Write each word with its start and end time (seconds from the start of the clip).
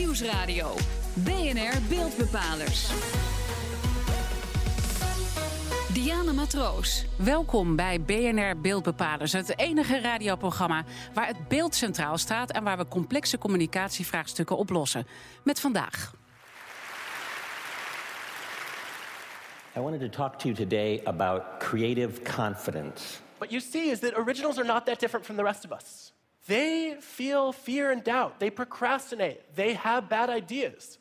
Nieuwsradio. 0.00 0.74
BNR 1.14 1.88
Beeldbepalers. 1.88 2.90
Diana 5.92 6.32
Matroos. 6.32 7.04
Welkom 7.16 7.76
bij 7.76 8.00
BNR 8.00 8.60
Beeldbepalers, 8.60 9.32
het 9.32 9.58
enige 9.58 10.00
radioprogramma 10.00 10.84
waar 11.14 11.26
het 11.26 11.48
beeld 11.48 11.74
centraal 11.74 12.18
staat 12.18 12.50
en 12.50 12.64
waar 12.64 12.76
we 12.76 12.88
complexe 12.88 13.38
communicatievraagstukken 13.38 14.56
oplossen. 14.56 15.06
Met 15.44 15.60
vandaag. 15.60 16.14
I 19.76 19.80
wanted 19.80 20.00
to 20.00 20.08
talk 20.08 20.38
to 20.38 20.48
you 20.48 20.54
today 20.54 21.00
about 21.04 21.42
creative 21.58 22.22
confidence. 22.36 23.18
What 23.38 23.50
you 23.50 23.62
see 23.62 23.90
is 23.90 23.98
that 23.98 24.16
originals 24.16 24.58
are 24.58 24.66
not 24.66 24.86
that 24.86 25.00
different 25.00 25.26
from 25.26 25.36
the 25.36 25.42
rest 25.42 25.64
of 25.64 25.70
us. 25.72 26.12
They 26.50 26.96
feel 26.98 27.52
fear 27.52 27.92
and 27.92 28.02
doubt. 28.02 28.40
They 28.40 28.50
procrastinate. 28.50 29.54
They 29.54 29.74
have 29.74 30.08
bad 30.08 30.30
ideas. 30.30 30.98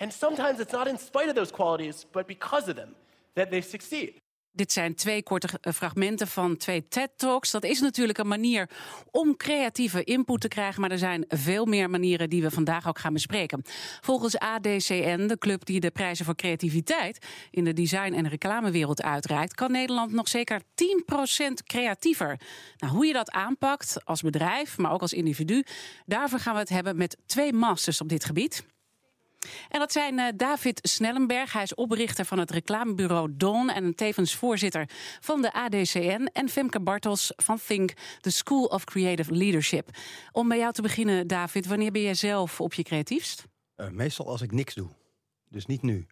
And 0.00 0.10
sometimes 0.10 0.60
it's 0.60 0.72
not 0.72 0.88
in 0.88 0.96
spite 0.96 1.28
of 1.28 1.34
those 1.34 1.52
qualities, 1.52 2.06
but 2.10 2.26
because 2.26 2.70
of 2.70 2.76
them 2.76 2.96
that 3.34 3.50
they 3.50 3.60
succeed. 3.60 4.22
Dit 4.58 4.72
zijn 4.72 4.94
twee 4.94 5.22
korte 5.22 5.48
eh, 5.60 5.72
fragmenten 5.72 6.28
van 6.28 6.56
twee 6.56 6.88
TED-talks. 6.88 7.50
Dat 7.50 7.64
is 7.64 7.80
natuurlijk 7.80 8.18
een 8.18 8.28
manier 8.28 8.70
om 9.10 9.36
creatieve 9.36 10.04
input 10.04 10.40
te 10.40 10.48
krijgen. 10.48 10.80
Maar 10.80 10.90
er 10.90 10.98
zijn 10.98 11.24
veel 11.28 11.64
meer 11.64 11.90
manieren 11.90 12.30
die 12.30 12.42
we 12.42 12.50
vandaag 12.50 12.88
ook 12.88 12.98
gaan 12.98 13.12
bespreken. 13.12 13.62
Volgens 14.00 14.38
ADCN, 14.38 15.26
de 15.26 15.36
club 15.38 15.64
die 15.64 15.80
de 15.80 15.90
prijzen 15.90 16.24
voor 16.24 16.34
creativiteit 16.34 17.26
in 17.50 17.64
de 17.64 17.72
design- 17.72 18.14
en 18.14 18.28
reclamewereld 18.28 19.02
uitreikt, 19.02 19.54
kan 19.54 19.72
Nederland 19.72 20.12
nog 20.12 20.28
zeker 20.28 20.62
10% 20.74 21.62
creatiever. 21.66 22.40
Nou, 22.78 22.92
hoe 22.92 23.06
je 23.06 23.12
dat 23.12 23.30
aanpakt 23.30 24.04
als 24.04 24.22
bedrijf, 24.22 24.78
maar 24.78 24.92
ook 24.92 25.00
als 25.00 25.12
individu, 25.12 25.64
daarvoor 26.06 26.38
gaan 26.38 26.54
we 26.54 26.60
het 26.60 26.68
hebben 26.68 26.96
met 26.96 27.16
twee 27.26 27.52
masters 27.52 28.00
op 28.00 28.08
dit 28.08 28.24
gebied. 28.24 28.64
En 29.68 29.78
dat 29.78 29.92
zijn 29.92 30.18
uh, 30.18 30.26
David 30.36 30.80
Snellenberg. 30.82 31.52
Hij 31.52 31.62
is 31.62 31.74
oprichter 31.74 32.24
van 32.24 32.38
het 32.38 32.50
reclamebureau 32.50 33.28
Dawn 33.36 33.68
en 33.68 33.94
tevens 33.94 34.34
voorzitter 34.34 34.88
van 35.20 35.42
de 35.42 35.52
ADCN. 35.52 36.28
En 36.32 36.48
Femke 36.48 36.80
Bartels 36.80 37.32
van 37.36 37.58
Think, 37.66 37.92
the 38.20 38.30
School 38.30 38.64
of 38.64 38.84
Creative 38.84 39.34
Leadership. 39.34 39.90
Om 40.32 40.48
bij 40.48 40.58
jou 40.58 40.72
te 40.72 40.82
beginnen, 40.82 41.26
David, 41.26 41.66
wanneer 41.66 41.92
ben 41.92 42.02
jij 42.02 42.14
zelf 42.14 42.60
op 42.60 42.74
je 42.74 42.82
creatiefst? 42.82 43.44
Uh, 43.76 43.88
meestal 43.88 44.26
als 44.26 44.42
ik 44.42 44.52
niks 44.52 44.74
doe. 44.74 44.88
Dus 45.48 45.66
niet 45.66 45.82
nu. 45.82 46.06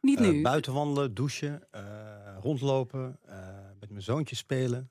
Niet 0.00 0.18
nu? 0.18 0.32
Uh, 0.32 0.42
buiten 0.42 0.72
wandelen, 0.72 1.14
douchen, 1.14 1.68
rondlopen, 2.40 3.18
met 3.80 3.90
mijn 3.90 4.02
zoontje 4.02 4.36
spelen. 4.36 4.90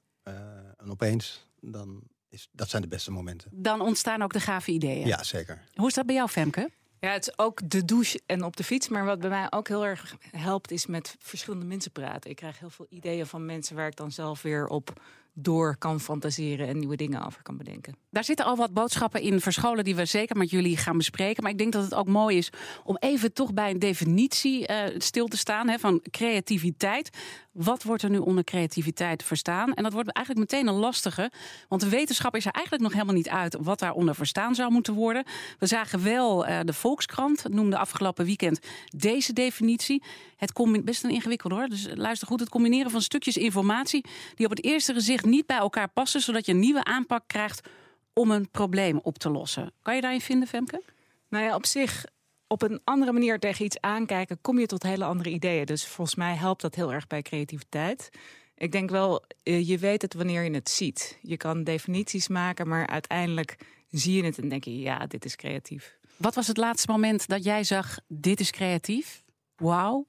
en 0.77 0.89
opeens, 0.89 1.47
dan 1.59 2.03
is, 2.31 2.47
dat 2.51 2.69
zijn 2.69 2.81
de 2.81 2.87
beste 2.87 3.11
momenten. 3.11 3.49
Dan 3.53 3.81
ontstaan 3.81 4.21
ook 4.21 4.33
de 4.33 4.39
gave 4.39 4.71
ideeën? 4.71 5.07
Ja, 5.07 5.23
zeker. 5.23 5.61
Hoe 5.73 5.87
is 5.87 5.93
dat 5.93 6.05
bij 6.05 6.15
jou, 6.15 6.29
Femke? 6.29 6.71
Ja, 7.01 7.11
het 7.11 7.27
is 7.27 7.37
ook 7.37 7.69
de 7.69 7.85
douche 7.85 8.21
en 8.25 8.43
op 8.43 8.55
de 8.55 8.63
fiets. 8.63 8.87
Maar 8.89 9.05
wat 9.05 9.19
bij 9.19 9.29
mij 9.29 9.47
ook 9.49 9.67
heel 9.67 9.85
erg 9.85 10.15
helpt, 10.31 10.71
is 10.71 10.85
met 10.85 11.15
verschillende 11.19 11.65
mensen 11.65 11.91
praten. 11.91 12.29
Ik 12.29 12.35
krijg 12.35 12.59
heel 12.59 12.69
veel 12.69 12.87
ideeën 12.89 13.25
van 13.25 13.45
mensen 13.45 13.75
waar 13.75 13.87
ik 13.87 13.95
dan 13.95 14.11
zelf 14.11 14.41
weer 14.41 14.67
op 14.67 15.01
door 15.33 15.77
kan 15.77 15.99
fantaseren 15.99 16.67
en 16.67 16.79
nieuwe 16.79 16.95
dingen 16.95 17.25
over 17.25 17.41
kan 17.43 17.57
bedenken. 17.57 17.95
Daar 18.09 18.23
zitten 18.23 18.45
al 18.45 18.55
wat 18.55 18.73
boodschappen 18.73 19.21
in 19.21 19.41
verscholen 19.41 19.83
die 19.83 19.95
we 19.95 20.05
zeker 20.05 20.37
met 20.37 20.49
jullie 20.49 20.77
gaan 20.77 20.97
bespreken. 20.97 21.43
Maar 21.43 21.51
ik 21.51 21.57
denk 21.57 21.73
dat 21.73 21.83
het 21.83 21.93
ook 21.93 22.07
mooi 22.07 22.37
is 22.37 22.49
om 22.83 22.97
even 22.99 23.33
toch 23.33 23.53
bij 23.53 23.71
een 23.71 23.79
definitie 23.79 24.69
uh, 24.71 24.83
stil 24.97 25.27
te 25.27 25.37
staan 25.37 25.69
hè, 25.69 25.79
van 25.79 26.01
creativiteit. 26.11 27.09
Wat 27.51 27.83
wordt 27.83 28.03
er 28.03 28.09
nu 28.09 28.17
onder 28.17 28.43
creativiteit 28.43 29.23
verstaan? 29.23 29.73
En 29.73 29.83
dat 29.83 29.93
wordt 29.93 30.11
eigenlijk 30.11 30.51
meteen 30.51 30.67
een 30.67 30.79
lastige. 30.79 31.31
Want 31.67 31.81
de 31.81 31.89
wetenschap 31.89 32.35
is 32.35 32.45
er 32.45 32.51
eigenlijk 32.51 32.83
nog 32.83 32.93
helemaal 32.93 33.15
niet 33.15 33.29
uit 33.29 33.57
wat 33.59 33.79
daaronder 33.79 34.15
verstaan 34.15 34.55
zou 34.55 34.71
moeten 34.71 34.93
worden. 34.93 35.23
We 35.59 35.65
zagen 35.65 36.03
wel, 36.03 36.47
uh, 36.47 36.59
de 36.63 36.73
Volkskrant 36.73 37.49
noemde 37.49 37.77
afgelopen 37.77 38.25
weekend 38.25 38.59
deze 38.87 39.33
definitie. 39.33 40.03
Het 40.35 40.53
komt 40.53 40.85
best 40.85 41.03
een 41.03 41.09
ingewikkeld 41.09 41.53
hoor. 41.53 41.67
Dus 41.67 41.87
luister 41.93 42.27
goed, 42.27 42.39
het 42.39 42.49
combineren 42.49 42.91
van 42.91 43.01
stukjes 43.01 43.37
informatie 43.37 44.05
die 44.35 44.45
op 44.45 44.51
het 44.51 44.63
eerste 44.63 44.93
gezicht 44.93 45.20
niet 45.25 45.45
bij 45.45 45.57
elkaar 45.57 45.89
passen, 45.89 46.21
zodat 46.21 46.45
je 46.45 46.51
een 46.51 46.59
nieuwe 46.59 46.83
aanpak 46.83 47.23
krijgt 47.27 47.69
om 48.13 48.31
een 48.31 48.49
probleem 48.49 48.99
op 49.03 49.17
te 49.17 49.29
lossen. 49.29 49.71
Kan 49.81 49.95
je 49.95 50.01
daarin 50.01 50.21
vinden, 50.21 50.47
Femke? 50.47 50.83
Nou 51.29 51.45
ja, 51.45 51.55
op 51.55 51.65
zich 51.65 52.05
op 52.47 52.61
een 52.61 52.81
andere 52.83 53.11
manier 53.11 53.39
tegen 53.39 53.65
iets 53.65 53.79
aankijken, 53.79 54.41
kom 54.41 54.59
je 54.59 54.65
tot 54.65 54.83
hele 54.83 55.05
andere 55.05 55.29
ideeën. 55.29 55.65
Dus 55.65 55.87
volgens 55.87 56.15
mij 56.15 56.35
helpt 56.35 56.61
dat 56.61 56.75
heel 56.75 56.93
erg 56.93 57.07
bij 57.07 57.21
creativiteit. 57.21 58.09
Ik 58.55 58.71
denk 58.71 58.89
wel, 58.89 59.23
eh, 59.43 59.67
je 59.67 59.77
weet 59.77 60.01
het 60.01 60.13
wanneer 60.13 60.43
je 60.43 60.51
het 60.51 60.69
ziet. 60.69 61.19
Je 61.21 61.37
kan 61.37 61.63
definities 61.63 62.27
maken, 62.27 62.67
maar 62.67 62.87
uiteindelijk 62.87 63.57
zie 63.89 64.15
je 64.15 64.23
het 64.23 64.37
en 64.37 64.49
denk 64.49 64.63
je, 64.63 64.79
ja, 64.79 65.05
dit 65.07 65.25
is 65.25 65.35
creatief. 65.35 65.97
Wat 66.17 66.35
was 66.35 66.47
het 66.47 66.57
laatste 66.57 66.91
moment 66.91 67.27
dat 67.27 67.43
jij 67.43 67.63
zag, 67.63 67.97
dit 68.07 68.39
is 68.39 68.51
creatief? 68.51 69.23
Wauw. 69.55 70.07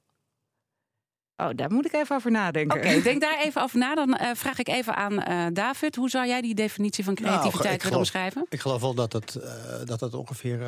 Oh, 1.42 1.50
daar 1.54 1.72
moet 1.72 1.86
ik 1.86 1.92
even 1.92 2.16
over 2.16 2.30
nadenken. 2.30 2.78
Oké, 2.78 2.86
okay, 2.88 3.03
denk 3.03 3.20
daar 3.20 3.38
even 3.38 3.62
over 3.62 3.78
na. 3.78 3.94
Dan 3.94 4.08
uh, 4.08 4.30
vraag 4.34 4.58
ik 4.58 4.69
even 4.69 4.97
aan 4.97 5.12
uh, 5.12 5.47
David. 5.53 5.97
Hoe 5.97 6.10
zou 6.10 6.26
jij 6.26 6.41
die 6.41 6.54
definitie 6.54 7.04
van 7.04 7.14
creativiteit 7.14 7.64
nou, 7.64 7.82
willen 7.82 7.98
omschrijven? 7.98 8.47
Ik 8.48 8.60
geloof 8.60 8.80
wel 8.80 8.94
dat 8.94 9.12
het, 9.12 9.38
uh, 9.42 9.44
dat 9.84 10.00
het 10.00 10.14
ongeveer 10.14 10.58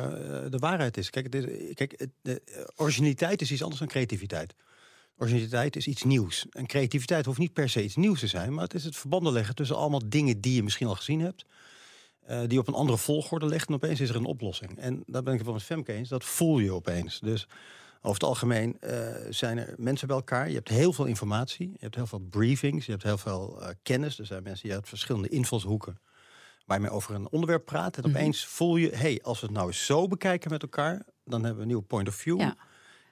de 0.49 0.57
waarheid 0.57 0.97
is. 0.97 1.09
Kijk, 1.09 1.25
het 1.25 1.35
is, 1.35 1.73
kijk 1.73 2.07
de, 2.21 2.41
originaliteit 2.75 3.41
is 3.41 3.51
iets 3.51 3.61
anders 3.61 3.79
dan 3.79 3.89
creativiteit. 3.89 4.53
Originaliteit 5.17 5.75
is 5.75 5.87
iets 5.87 6.03
nieuws. 6.03 6.45
En 6.49 6.65
creativiteit 6.65 7.25
hoeft 7.25 7.39
niet 7.39 7.53
per 7.53 7.69
se 7.69 7.83
iets 7.83 7.95
nieuws 7.95 8.19
te 8.19 8.27
zijn... 8.27 8.53
maar 8.53 8.63
het 8.63 8.73
is 8.73 8.83
het 8.83 8.95
verbanden 8.95 9.33
leggen 9.33 9.55
tussen 9.55 9.75
allemaal 9.75 10.09
dingen 10.09 10.41
die 10.41 10.55
je 10.55 10.63
misschien 10.63 10.87
al 10.87 10.95
gezien 10.95 11.19
hebt... 11.19 11.45
die 12.47 12.59
op 12.59 12.67
een 12.67 12.73
andere 12.73 12.97
volgorde 12.97 13.45
leggen 13.45 13.67
en 13.67 13.75
opeens 13.75 13.99
is 13.99 14.09
er 14.09 14.15
een 14.15 14.25
oplossing. 14.25 14.79
En 14.79 15.03
daar 15.05 15.23
ben 15.23 15.31
ik 15.31 15.37
het 15.37 15.47
wel 15.47 15.57
met 15.57 15.65
Femke 15.65 15.93
eens, 15.93 16.09
dat 16.09 16.23
voel 16.23 16.59
je 16.59 16.71
opeens. 16.71 17.19
Dus 17.19 17.47
over 18.05 18.19
het 18.19 18.29
algemeen 18.29 18.77
uh, 18.81 18.91
zijn 19.29 19.57
er 19.57 19.73
mensen 19.77 20.07
bij 20.07 20.15
elkaar. 20.15 20.47
Je 20.47 20.55
hebt 20.55 20.69
heel 20.69 20.93
veel 20.93 21.05
informatie. 21.05 21.69
Je 21.69 21.77
hebt 21.79 21.95
heel 21.95 22.07
veel 22.07 22.19
briefings. 22.29 22.85
Je 22.85 22.91
hebt 22.91 23.03
heel 23.03 23.17
veel 23.17 23.57
uh, 23.61 23.67
kennis. 23.83 24.19
Er 24.19 24.25
zijn 24.25 24.43
mensen 24.43 24.63
die 24.63 24.75
uit 24.75 24.89
verschillende 24.89 25.29
invalshoeken... 25.29 25.99
waar 26.65 26.77
je 26.77 26.83
mee 26.83 26.91
over 26.91 27.15
een 27.15 27.29
onderwerp 27.29 27.65
praat. 27.65 27.97
En 27.97 28.03
mm 28.03 28.09
-hmm. 28.09 28.19
opeens 28.19 28.45
voel 28.45 28.75
je... 28.75 28.95
hey, 28.95 29.19
als 29.23 29.39
we 29.39 29.45
het 29.45 29.55
nou 29.55 29.71
zo 29.71 30.07
bekijken 30.07 30.51
met 30.51 30.61
elkaar... 30.61 31.05
dan 31.25 31.39
hebben 31.39 31.55
we 31.55 31.61
een 31.61 31.67
nieuw 31.67 31.81
point 31.81 32.07
of 32.07 32.15
view. 32.15 32.39
Ja. 32.39 32.55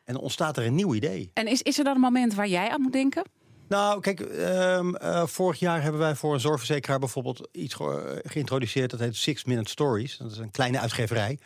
En 0.04 0.14
dan 0.14 0.24
ontstaat 0.24 0.58
er 0.58 0.66
een 0.66 0.76
nieuw 0.76 0.94
idee. 0.94 1.32
En 1.34 1.48
is, 1.48 1.62
is 1.62 1.78
er 1.78 1.84
dan 1.84 1.96
een 1.96 2.02
moment 2.02 2.34
waar 2.34 2.48
jij 2.48 2.70
aan 2.70 2.82
moet 2.82 2.94
denken? 2.94 3.24
Nou, 3.68 4.00
kijk, 4.00 4.20
um, 4.20 4.96
uh, 4.96 5.26
vorig 5.26 5.60
jaar 5.60 5.82
hebben 5.82 6.02
wij 6.02 6.16
voor 6.16 6.34
een 6.34 6.40
zorgverzekeraar 6.40 7.00
bijvoorbeeld 7.00 7.48
iets 7.52 7.74
ge 7.74 8.22
geïntroduceerd. 8.26 8.92
Dat 8.92 9.00
heet 9.00 9.16
Six 9.16 9.44
Minute 9.44 9.70
Stories. 9.70 10.18
Dat 10.18 10.32
is 10.32 10.38
een 10.38 10.52
kleine 10.52 10.80
uitgeverij. 10.80 11.40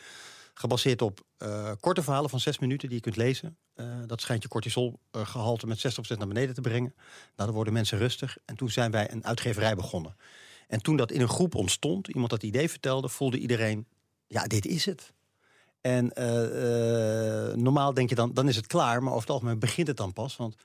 Gebaseerd 0.59 1.01
op 1.01 1.21
uh, 1.43 1.71
korte 1.79 2.03
verhalen 2.03 2.29
van 2.29 2.39
zes 2.39 2.59
minuten 2.59 2.87
die 2.87 2.97
je 2.97 3.03
kunt 3.03 3.15
lezen. 3.15 3.57
Uh, 3.75 3.85
dat 4.05 4.21
schijnt 4.21 4.43
je 4.43 4.49
cortisolgehalte 4.49 5.67
met 5.67 5.97
60% 6.13 6.17
naar 6.17 6.27
beneden 6.27 6.55
te 6.55 6.61
brengen. 6.61 6.93
Nou, 6.95 7.05
dan 7.35 7.51
worden 7.51 7.73
mensen 7.73 7.97
rustig. 7.97 8.37
En 8.45 8.55
toen 8.55 8.69
zijn 8.69 8.91
wij 8.91 9.11
een 9.11 9.25
uitgeverij 9.25 9.75
begonnen. 9.75 10.15
En 10.67 10.81
toen 10.81 10.97
dat 10.97 11.11
in 11.11 11.21
een 11.21 11.29
groep 11.29 11.55
ontstond, 11.55 12.07
iemand 12.07 12.29
dat 12.29 12.43
idee 12.43 12.69
vertelde, 12.69 13.09
voelde 13.09 13.37
iedereen: 13.37 13.87
ja, 14.27 14.43
dit 14.43 14.65
is 14.65 14.85
het. 14.85 15.13
En 15.81 16.05
uh, 16.05 17.55
normaal 17.55 17.93
denk 17.93 18.09
je 18.09 18.15
dan, 18.15 18.33
dan 18.33 18.47
is 18.47 18.55
het 18.55 18.67
klaar. 18.67 19.03
Maar 19.03 19.13
over 19.13 19.23
het 19.23 19.31
algemeen 19.31 19.59
begint 19.59 19.87
het 19.87 19.97
dan 19.97 20.13
pas. 20.13 20.35
Want 20.35 20.55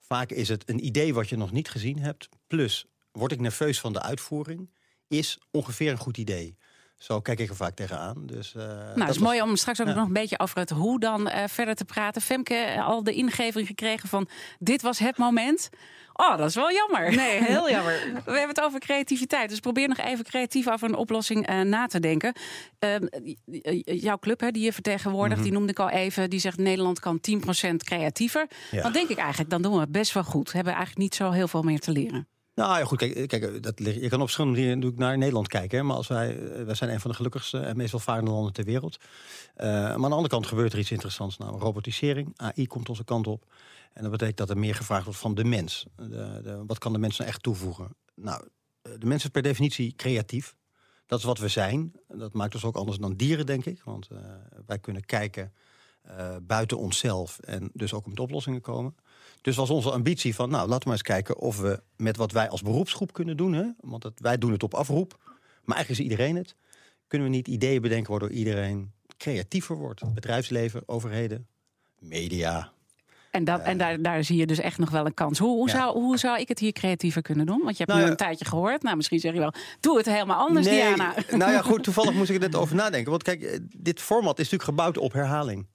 vaak 0.00 0.30
is 0.30 0.48
het 0.48 0.68
een 0.68 0.84
idee 0.84 1.14
wat 1.14 1.28
je 1.28 1.36
nog 1.36 1.52
niet 1.52 1.70
gezien 1.70 1.98
hebt. 1.98 2.28
Plus, 2.46 2.86
word 3.12 3.32
ik 3.32 3.40
nerveus 3.40 3.80
van 3.80 3.92
de 3.92 4.02
uitvoering, 4.02 4.70
is 5.08 5.38
ongeveer 5.50 5.90
een 5.90 5.98
goed 5.98 6.18
idee. 6.18 6.56
Zo 6.98 7.20
kijk 7.20 7.38
ik 7.38 7.48
er 7.48 7.56
vaak 7.56 7.74
tegenaan. 7.74 8.26
Dus, 8.26 8.54
uh, 8.56 8.62
nou, 8.62 9.00
het 9.00 9.00
is 9.00 9.06
was... 9.06 9.18
mooi 9.18 9.42
om 9.42 9.56
straks 9.56 9.80
ook 9.80 9.86
ja. 9.86 9.94
nog 9.94 10.06
een 10.06 10.12
beetje 10.12 10.38
over 10.38 10.58
het 10.58 10.70
hoe 10.70 11.00
dan 11.00 11.28
uh, 11.28 11.42
verder 11.46 11.74
te 11.74 11.84
praten. 11.84 12.22
Femke, 12.22 12.76
al 12.80 13.02
de 13.02 13.12
ingeving 13.12 13.66
gekregen 13.66 14.08
van 14.08 14.28
dit 14.58 14.82
was 14.82 14.98
het 14.98 15.16
moment. 15.16 15.68
Oh, 16.12 16.36
dat 16.36 16.48
is 16.48 16.54
wel 16.54 16.72
jammer. 16.72 17.16
Nee, 17.16 17.44
heel 17.44 17.70
jammer. 17.70 18.00
We 18.12 18.30
hebben 18.30 18.48
het 18.48 18.60
over 18.60 18.80
creativiteit. 18.80 19.48
Dus 19.48 19.60
probeer 19.60 19.88
nog 19.88 19.98
even 19.98 20.24
creatief 20.24 20.68
over 20.68 20.88
een 20.88 20.94
oplossing 20.94 21.50
uh, 21.50 21.60
na 21.60 21.86
te 21.86 22.00
denken. 22.00 22.32
jouw 23.84 24.18
club, 24.18 24.40
hè, 24.40 24.50
die 24.50 24.64
je 24.64 24.72
vertegenwoordigt, 24.72 25.30
mm 25.30 25.36
-hmm. 25.36 25.42
die 25.42 25.52
noemde 25.52 25.72
ik 25.72 25.78
al 25.78 25.90
even. 25.90 26.30
Die 26.30 26.40
zegt 26.40 26.58
Nederland 26.58 27.00
kan 27.00 27.20
10% 27.72 27.76
creatiever. 27.76 28.46
Ja. 28.70 28.82
Dan 28.82 28.92
denk 28.92 29.08
ik 29.08 29.18
eigenlijk, 29.18 29.50
dan 29.50 29.62
doen 29.62 29.72
we 29.72 29.80
het 29.80 29.92
best 29.92 30.12
wel 30.12 30.24
goed. 30.24 30.50
We 30.50 30.56
hebben 30.56 30.74
eigenlijk 30.74 31.02
niet 31.02 31.14
zo 31.14 31.30
heel 31.30 31.48
veel 31.48 31.62
meer 31.62 31.80
te 31.80 31.90
leren. 31.90 32.28
Nou 32.56 32.78
ja, 32.78 32.84
goed, 32.84 32.98
kijk, 32.98 33.28
kijk 33.28 33.62
dat, 33.62 33.78
je 33.78 34.08
kan 34.08 34.20
op 34.20 34.24
verschillende 34.24 34.58
manieren 34.58 34.92
naar 34.96 35.18
Nederland 35.18 35.48
kijken. 35.48 35.86
Maar 35.86 35.96
als 35.96 36.06
wij, 36.06 36.38
wij 36.64 36.74
zijn 36.74 36.90
een 36.90 37.00
van 37.00 37.10
de 37.10 37.16
gelukkigste 37.16 37.58
en 37.58 37.76
meest 37.76 37.90
welvarende 37.90 38.30
landen 38.30 38.52
ter 38.52 38.64
wereld. 38.64 38.98
Maar 39.56 39.92
aan 39.92 40.00
de 40.00 40.08
andere 40.08 40.28
kant 40.28 40.46
gebeurt 40.46 40.72
er 40.72 40.78
iets 40.78 40.90
interessants, 40.90 41.38
namelijk 41.38 41.64
robotisering. 41.64 42.32
AI 42.36 42.66
komt 42.66 42.88
onze 42.88 43.04
kant 43.04 43.26
op. 43.26 43.44
En 43.92 44.02
dat 44.02 44.10
betekent 44.10 44.36
dat 44.36 44.50
er 44.50 44.58
meer 44.58 44.74
gevraagd 44.74 45.04
wordt 45.04 45.18
van 45.18 45.34
de 45.34 45.44
mens. 45.44 45.86
De, 45.96 46.62
wat 46.66 46.78
kan 46.78 46.92
de 46.92 46.98
mens 46.98 47.18
nou 47.18 47.30
echt 47.30 47.42
toevoegen? 47.42 47.88
Nou, 48.14 48.48
de 48.82 49.06
mens 49.06 49.24
is 49.24 49.30
per 49.30 49.42
definitie 49.42 49.94
creatief. 49.96 50.56
Dat 51.06 51.18
is 51.18 51.24
wat 51.24 51.38
we 51.38 51.48
zijn. 51.48 51.92
Dat 52.08 52.32
maakt 52.32 52.54
ons 52.54 52.64
ook 52.64 52.76
anders 52.76 52.98
dan 52.98 53.16
dieren, 53.16 53.46
denk 53.46 53.64
ik. 53.64 53.82
Want 53.84 54.08
wij 54.66 54.78
kunnen 54.78 55.04
kijken 55.04 55.52
uh, 56.08 56.36
buiten 56.42 56.78
onszelf 56.78 57.38
en 57.38 57.70
dus 57.72 57.92
ook 57.92 58.06
met 58.06 58.20
oplossingen 58.20 58.60
komen. 58.60 58.94
Dus 59.40 59.56
was 59.56 59.70
onze 59.70 59.90
ambitie 59.90 60.34
van, 60.34 60.50
nou, 60.50 60.68
laten 60.68 60.78
we 60.78 60.84
maar 60.84 60.92
eens 60.92 61.02
kijken 61.02 61.38
of 61.38 61.60
we 61.60 61.82
met 61.96 62.16
wat 62.16 62.32
wij 62.32 62.48
als 62.48 62.62
beroepsgroep 62.62 63.12
kunnen 63.12 63.36
doen. 63.36 63.52
Hè? 63.52 63.64
Want 63.80 64.02
het, 64.02 64.20
wij 64.20 64.38
doen 64.38 64.52
het 64.52 64.62
op 64.62 64.74
afroep, 64.74 65.18
maar 65.64 65.76
eigenlijk 65.76 65.88
is 65.88 66.10
iedereen 66.10 66.36
het. 66.36 66.54
Kunnen 67.06 67.28
we 67.28 67.34
niet 67.34 67.48
ideeën 67.48 67.80
bedenken 67.80 68.10
waardoor 68.10 68.30
iedereen 68.30 68.92
creatiever 69.16 69.76
wordt. 69.76 70.14
Bedrijfsleven, 70.14 70.82
overheden, 70.86 71.46
media. 71.98 72.72
En, 73.30 73.44
dat, 73.44 73.60
en 73.60 73.78
daar, 73.78 74.02
daar 74.02 74.24
zie 74.24 74.36
je 74.36 74.46
dus 74.46 74.58
echt 74.58 74.78
nog 74.78 74.90
wel 74.90 75.06
een 75.06 75.14
kans. 75.14 75.38
Hoe, 75.38 75.56
hoe, 75.56 75.68
Ja. 75.68 75.74
zou, 75.74 75.98
hoe 75.98 76.18
zou 76.18 76.40
ik 76.40 76.48
het 76.48 76.58
hier 76.58 76.72
creatiever 76.72 77.22
kunnen 77.22 77.46
doen? 77.46 77.60
Want 77.62 77.76
je 77.76 77.84
hebt 77.84 77.88
Nou 77.88 78.00
nu 78.00 78.04
ja. 78.04 78.10
een 78.10 78.16
tijdje 78.16 78.44
gehoord. 78.44 78.82
Nou, 78.82 78.96
misschien 78.96 79.18
zeg 79.18 79.32
je 79.32 79.38
wel, 79.38 79.52
doe 79.80 79.96
het 79.96 80.06
helemaal 80.06 80.46
anders, 80.46 80.66
Diana. 80.66 81.14
nou 81.30 81.52
ja, 81.52 81.62
goed, 81.62 81.82
toevallig 81.84 82.14
moest 82.14 82.30
ik 82.30 82.34
er 82.36 82.42
net 82.42 82.56
over 82.56 82.76
nadenken. 82.76 83.10
Want 83.10 83.22
kijk, 83.22 83.42
eh, 83.42 83.58
dit 83.76 84.00
format 84.00 84.38
is 84.38 84.50
natuurlijk 84.50 84.70
gebouwd 84.70 84.98
op 84.98 85.12
herhaling. 85.12 85.66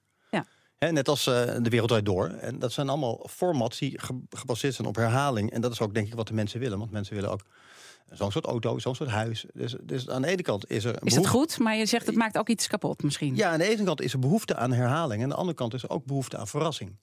Net 0.90 1.08
als 1.08 1.28
eh, 1.28 1.34
De 1.62 1.70
Wereld 1.70 1.90
Draait 1.90 2.06
Door. 2.06 2.28
En 2.28 2.60
dat 2.60 2.72
zijn 2.72 2.90
allemaal 2.90 3.28
formats 3.30 3.80
die 3.80 4.00
ge- 4.00 4.22
gebaseerd 4.30 4.74
zijn 4.74 4.88
op 4.88 4.96
herhaling. 4.96 5.52
En 5.52 5.62
dat 5.62 5.72
is 5.72 5.82
ook 5.82 5.94
denk 5.94 6.08
ik 6.08 6.14
wat 6.14 6.28
de 6.28 6.34
mensen 6.34 6.60
willen. 6.60 6.78
Want 6.80 6.92
mensen 6.92 7.16
willen 7.16 7.32
ook 7.32 7.42
zo'n 8.12 8.32
soort 8.32 8.46
auto, 8.46 8.80
zo'n 8.80 8.96
soort 8.96 9.10
huis. 9.10 9.46
Dus, 9.54 9.76
dus 9.82 10.10
aan 10.10 10.22
de 10.22 10.28
ene 10.28 10.42
kant 10.42 10.70
is 10.70 10.84
er... 10.84 10.94
Is 10.94 11.00
behoefte- 11.00 11.28
goed? 11.30 11.60
Maar 11.60 11.76
je 11.76 11.86
zegt 11.86 12.06
het 12.06 12.16
maakt 12.16 12.38
ook 12.38 12.50
iets 12.50 12.68
kapot 12.68 13.04
misschien. 13.04 13.36
Ja, 13.36 13.52
aan 13.52 13.58
de 13.58 13.70
ene 13.70 13.84
kant 13.84 14.02
is 14.02 14.14
er 14.14 14.20
behoefte 14.20 14.56
aan 14.56 14.72
herhaling. 14.74 15.18
En 15.18 15.24
aan 15.24 15.30
de 15.30 15.36
andere 15.36 15.58
kant 15.58 15.74
is 15.74 15.84
er 15.84 15.90
ook 15.90 16.06
behoefte 16.06 16.38
aan 16.38 16.48
verrassing. 16.48 16.98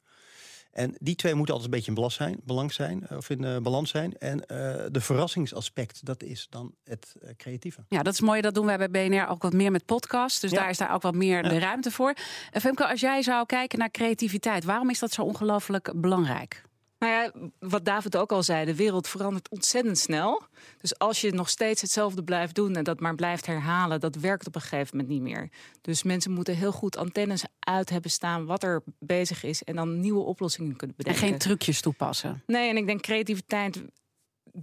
En 0.71 0.95
die 0.99 1.15
twee 1.15 1.35
moeten 1.35 1.55
altijd 1.55 1.73
een 1.73 1.77
beetje 1.79 1.91
in 1.91 1.97
belas 1.97 2.15
zijn, 2.15 2.41
belang 2.45 2.73
zijn, 2.73 3.07
eh, 3.07 3.17
of 3.17 3.31
in 3.31 3.45
eh, 3.45 3.57
balans 3.57 3.91
zijn. 3.91 4.19
En 4.19 4.47
eh, 4.47 4.85
de 4.91 5.01
verrassingsaspect, 5.01 6.05
dat 6.05 6.23
is 6.23 6.47
dan 6.51 6.75
het 6.85 7.15
creatieve. 7.37 7.85
Ja, 7.89 8.03
dat 8.03 8.13
is 8.13 8.21
mooi. 8.21 8.41
Dat 8.41 8.55
doen 8.55 8.67
wij 8.67 8.77
bij 8.89 9.09
BNR 9.09 9.29
ook 9.29 9.43
wat 9.43 9.53
meer 9.53 9.71
met 9.71 9.85
podcasts. 9.85 10.41
Dus 10.41 10.51
Ja. 10.51 10.57
daar 10.59 10.71
is 10.71 10.79
daar 10.79 10.95
ook 10.95 11.03
wat 11.03 11.15
meer 11.15 11.43
de 11.43 11.59
ruimte 11.59 11.91
voor. 11.91 12.15
En 12.51 12.61
Femke, 12.61 12.89
als 12.89 13.01
jij 13.01 13.23
zou 13.23 13.47
kijken 13.47 13.79
naar 13.79 13.91
creativiteit, 13.91 14.65
waarom 14.65 14.91
is 14.91 14.99
dat 14.99 15.13
zo 15.13 15.23
ongelooflijk 15.23 15.93
belangrijk? 15.97 16.67
Nou 16.99 17.13
ja, 17.13 17.33
wat 17.59 17.85
David 17.85 18.17
ook 18.17 18.33
al 18.33 18.43
zei, 18.43 18.65
de 18.65 18.75
wereld 18.75 19.09
verandert 19.09 19.49
ontzettend 19.49 19.99
snel. 19.99 20.43
Dus 20.81 20.99
als 20.99 21.21
je 21.21 21.33
nog 21.33 21.49
steeds 21.49 21.81
hetzelfde 21.81 22.25
blijft 22.25 22.55
doen 22.55 22.77
en 22.77 22.85
dat 22.85 23.01
maar 23.01 23.15
blijft 23.15 23.47
herhalen, 23.47 24.01
dat 24.01 24.17
werkt 24.17 24.47
op 24.47 24.55
een 24.55 24.61
gegeven 24.61 24.97
moment 24.97 25.09
niet 25.09 25.23
meer. 25.23 25.51
Dus 25.81 26.03
mensen 26.03 26.33
moeten 26.33 26.57
heel 26.57 26.73
goed 26.73 26.97
antennes 26.97 27.45
uit 27.59 27.91
hebben 27.91 28.11
staan 28.11 28.47
wat 28.47 28.63
er 28.63 28.83
bezig 28.99 29.45
is 29.45 29.63
en 29.63 29.77
dan 29.77 30.01
nieuwe 30.01 30.21
oplossingen 30.21 30.77
kunnen 30.77 30.97
En 30.97 31.05
bedenken. 31.05 31.29
geen 31.29 31.39
trucjes 31.39 31.81
toepassen. 31.81 32.43
Nee, 32.47 32.69
en 32.69 32.77
ik 32.77 32.87
denk 32.87 33.01
creativiteit. 33.01 33.83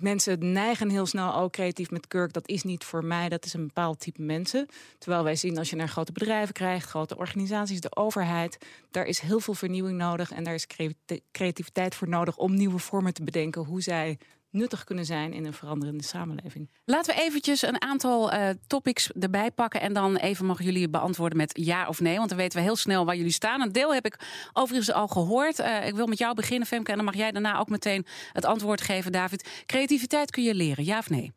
Mensen 0.01 0.51
neigen 0.51 0.89
heel 0.89 1.05
snel, 1.05 1.31
oh 1.31 1.49
creatief 1.49 1.91
met 1.91 2.07
kurk, 2.07 2.33
dat 2.33 2.47
is 2.47 2.63
niet 2.63 2.83
voor 2.83 3.05
mij, 3.05 3.29
dat 3.29 3.45
is 3.45 3.53
een 3.53 3.65
bepaald 3.67 3.99
type 3.99 4.21
mensen. 4.21 4.67
Terwijl 4.97 5.23
wij 5.23 5.35
zien 5.35 5.57
als 5.57 5.69
je 5.69 5.75
naar 5.75 5.87
grote 5.87 6.11
bedrijven 6.11 6.53
krijgt, 6.53 6.89
grote 6.89 7.17
organisaties, 7.17 7.81
de 7.81 7.95
overheid, 7.95 8.57
daar 8.91 9.05
is 9.05 9.19
heel 9.19 9.39
veel 9.39 9.53
vernieuwing 9.53 9.97
nodig 9.97 10.31
en 10.31 10.43
daar 10.43 10.53
is 10.53 10.67
creati- 10.67 11.21
creativiteit 11.31 11.95
voor 11.95 12.09
nodig 12.09 12.37
om 12.37 12.55
nieuwe 12.55 12.79
vormen 12.79 13.13
te 13.13 13.23
bedenken 13.23 13.63
hoe 13.63 13.81
zij 13.81 14.17
nuttig 14.55 14.83
kunnen 14.83 15.05
zijn 15.05 15.33
in 15.33 15.45
een 15.45 15.53
veranderende 15.53 16.03
samenleving. 16.03 16.69
Laten 16.85 17.15
we 17.15 17.21
eventjes 17.21 17.61
een 17.61 17.81
aantal 17.81 18.31
eh, 18.31 18.49
topics 18.67 19.11
erbij 19.11 19.51
pakken. 19.51 19.81
En 19.81 19.93
dan 19.93 20.15
even 20.15 20.45
mogen 20.45 20.65
jullie 20.65 20.89
beantwoorden 20.89 21.37
met 21.37 21.59
ja 21.61 21.87
of 21.87 21.99
nee. 21.99 22.17
Want 22.17 22.29
dan 22.29 22.37
weten 22.37 22.57
we 22.57 22.63
heel 22.63 22.75
snel 22.75 23.05
waar 23.05 23.15
jullie 23.15 23.31
staan. 23.31 23.61
Een 23.61 23.71
deel 23.71 23.93
heb 23.93 24.05
ik 24.05 24.19
overigens 24.53 24.91
al 24.91 25.07
gehoord. 25.07 25.59
Eh, 25.59 25.87
ik 25.87 25.95
wil 25.95 26.07
met 26.07 26.17
jou 26.17 26.35
beginnen, 26.35 26.67
Femke. 26.67 26.89
En 26.91 26.95
dan 26.95 27.05
mag 27.05 27.15
jij 27.15 27.31
daarna 27.31 27.59
ook 27.59 27.69
meteen 27.69 28.05
het 28.31 28.45
antwoord 28.45 28.81
geven, 28.81 29.11
David. 29.11 29.63
Creativiteit 29.65 30.31
kun 30.31 30.43
je 30.43 30.55
leren, 30.55 30.85
ja 30.85 30.97
of 30.97 31.09
nee? 31.09 31.33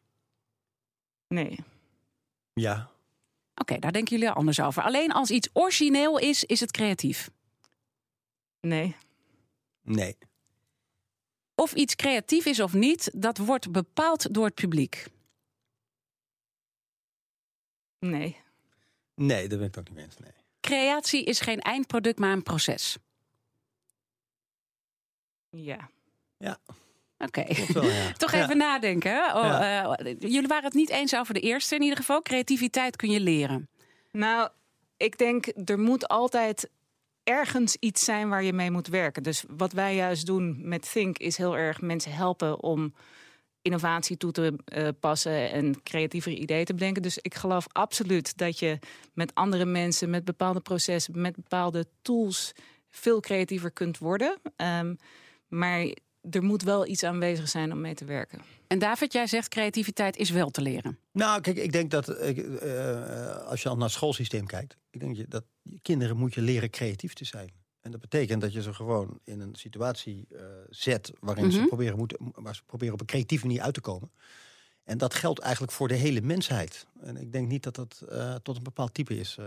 Nee. 1.29 1.59
Ja. 2.53 2.91
Oké, 3.55 3.79
daar 3.79 3.93
denken 3.93 4.19
jullie 4.19 4.33
anders 4.33 4.61
over. 4.61 4.83
Alleen 4.83 5.13
als 5.13 5.31
iets 5.31 5.49
origineel 5.53 6.19
is, 6.19 6.45
is 6.45 6.61
het 6.61 6.71
creatief. 6.71 7.31
Nee. 8.61 8.97
Nee. 9.83 10.17
Of 11.59 11.73
iets 11.75 11.95
creatief 11.97 12.47
is 12.47 12.61
of 12.61 12.73
niet, 12.73 13.11
dat 13.15 13.39
wordt 13.39 13.73
bepaald 13.73 14.35
door 14.35 14.45
het 14.45 14.55
publiek. 14.55 15.07
Nee. 17.99 18.37
Nee, 19.15 19.49
dat 19.49 19.59
ben 19.59 19.69
ik 19.69 19.79
ook 19.79 19.85
niet 19.89 19.95
mee 19.95 20.05
eens. 20.05 20.17
Nee. 20.19 20.31
Creatie 20.61 21.25
is 21.25 21.41
geen 21.41 21.61
eindproduct, 21.61 22.19
maar 22.19 22.33
een 22.33 22.43
proces. 22.43 22.97
Ja. 25.51 25.91
Oké. 27.19 27.45
Ja. 27.49 28.13
Toch 28.17 28.33
Ja. 28.33 28.43
even 28.43 28.57
nadenken. 28.57 29.11
hè? 29.13 29.33
Oh, 29.39 29.43
Ja. 29.45 29.97
eh, 29.97 30.17
jullie 30.19 30.49
waren 30.49 30.65
het 30.65 30.75
niet 30.75 30.91
eens 30.91 31.15
over 31.17 31.35
de 31.35 31.41
eerste 31.41 31.75
in 31.75 31.83
ieder 31.83 31.97
geval. 31.97 32.23
Creativiteit 32.23 32.97
kun 32.97 33.11
je 33.11 33.21
leren. 33.21 33.69
Nou, 34.13 34.51
ik 34.97 35.19
denk 35.19 35.47
er 35.65 35.79
moet 35.79 36.09
altijd 36.09 36.71
ergens 37.29 37.77
iets 37.81 38.05
zijn 38.05 38.29
waar 38.29 38.43
je 38.43 38.53
mee 38.53 38.71
moet 38.71 38.87
werken. 38.87 39.23
Dus 39.23 39.45
wat 39.49 39.73
wij 39.73 39.95
juist 39.95 40.27
doen 40.27 40.57
met 40.61 40.93
Think 40.93 41.19
is 41.19 41.37
heel 41.37 41.57
erg 41.57 41.81
mensen 41.81 42.13
helpen 42.13 42.63
om 42.63 42.95
innovatie 43.63 44.17
toe 44.17 44.33
te 44.33 44.57
eh, 44.65 44.89
passen 45.01 45.51
en 45.51 45.83
creatievere 45.83 46.37
ideeën 46.37 46.65
te 46.65 46.75
bedenken. 46.75 47.03
Dus 47.03 47.19
ik 47.19 47.35
geloof 47.35 47.67
absoluut 47.73 48.37
dat 48.37 48.59
je 48.59 48.79
met 49.13 49.35
andere 49.35 49.65
mensen, 49.65 50.11
met 50.11 50.25
bepaalde 50.25 50.61
processen, 50.61 51.21
met 51.21 51.37
bepaalde 51.37 51.87
tools 52.03 52.53
veel 52.91 53.21
creatiever 53.21 53.71
kunt 53.71 53.99
worden. 53.99 54.39
Ehm, 54.57 54.95
maar 55.49 55.87
er 56.31 56.43
moet 56.43 56.63
wel 56.63 56.87
iets 56.87 57.03
aanwezig 57.05 57.49
zijn 57.49 57.73
om 57.73 57.81
mee 57.81 57.95
te 57.95 58.05
werken. 58.05 58.41
En 58.67 58.79
David, 58.79 59.13
jij 59.13 59.27
zegt 59.27 59.49
creativiteit 59.49 60.17
is 60.17 60.31
wel 60.31 60.51
te 60.51 60.61
leren. 60.63 60.99
Nou, 61.13 61.41
kijk, 61.41 61.57
ik 61.57 61.73
denk 61.73 61.91
dat 61.91 62.09
eh, 62.09 63.37
als 63.47 63.63
je 63.63 63.69
al 63.69 63.75
naar 63.75 63.85
het 63.85 63.93
schoolsysteem 63.93 64.47
kijkt, 64.47 64.77
ik 64.91 65.01
denk 65.01 65.17
je 65.17 65.27
dat 65.29 65.45
je 65.63 65.79
kinderen 65.83 66.17
moet 66.17 66.35
je 66.35 66.41
leren 66.41 66.71
creatief 66.71 67.13
te 67.13 67.25
zijn. 67.25 67.51
En 67.81 67.91
dat 67.91 68.01
betekent 68.01 68.41
dat 68.41 68.53
je 68.53 68.63
ze 68.63 68.75
gewoon 68.75 69.19
in 69.25 69.41
een 69.41 69.55
situatie 69.55 70.27
eh, 70.31 70.41
zet 70.71 71.13
waarin 71.21 71.53
ze 71.53 71.59
Mhm. 71.59 71.67
proberen 71.67 71.99
moeten, 71.99 72.19
waar 72.35 72.55
ze 72.55 72.63
proberen 72.67 72.95
op 72.95 73.01
een 73.01 73.07
creatieve 73.07 73.47
manier 73.47 73.63
uit 73.63 73.75
te 73.75 73.81
komen. 73.81 74.11
En 74.85 74.99
dat 74.99 75.15
geldt 75.15 75.39
eigenlijk 75.41 75.73
voor 75.73 75.89
de 75.89 75.95
hele 75.95 76.21
mensheid. 76.21 76.87
En 77.01 77.17
ik 77.17 77.33
denk 77.33 77.49
niet 77.49 77.63
dat 77.63 77.75
dat 77.75 78.01
eh, 78.09 78.35
tot 78.35 78.57
een 78.57 78.63
bepaald 78.63 78.95
type 78.95 79.19
is. 79.19 79.39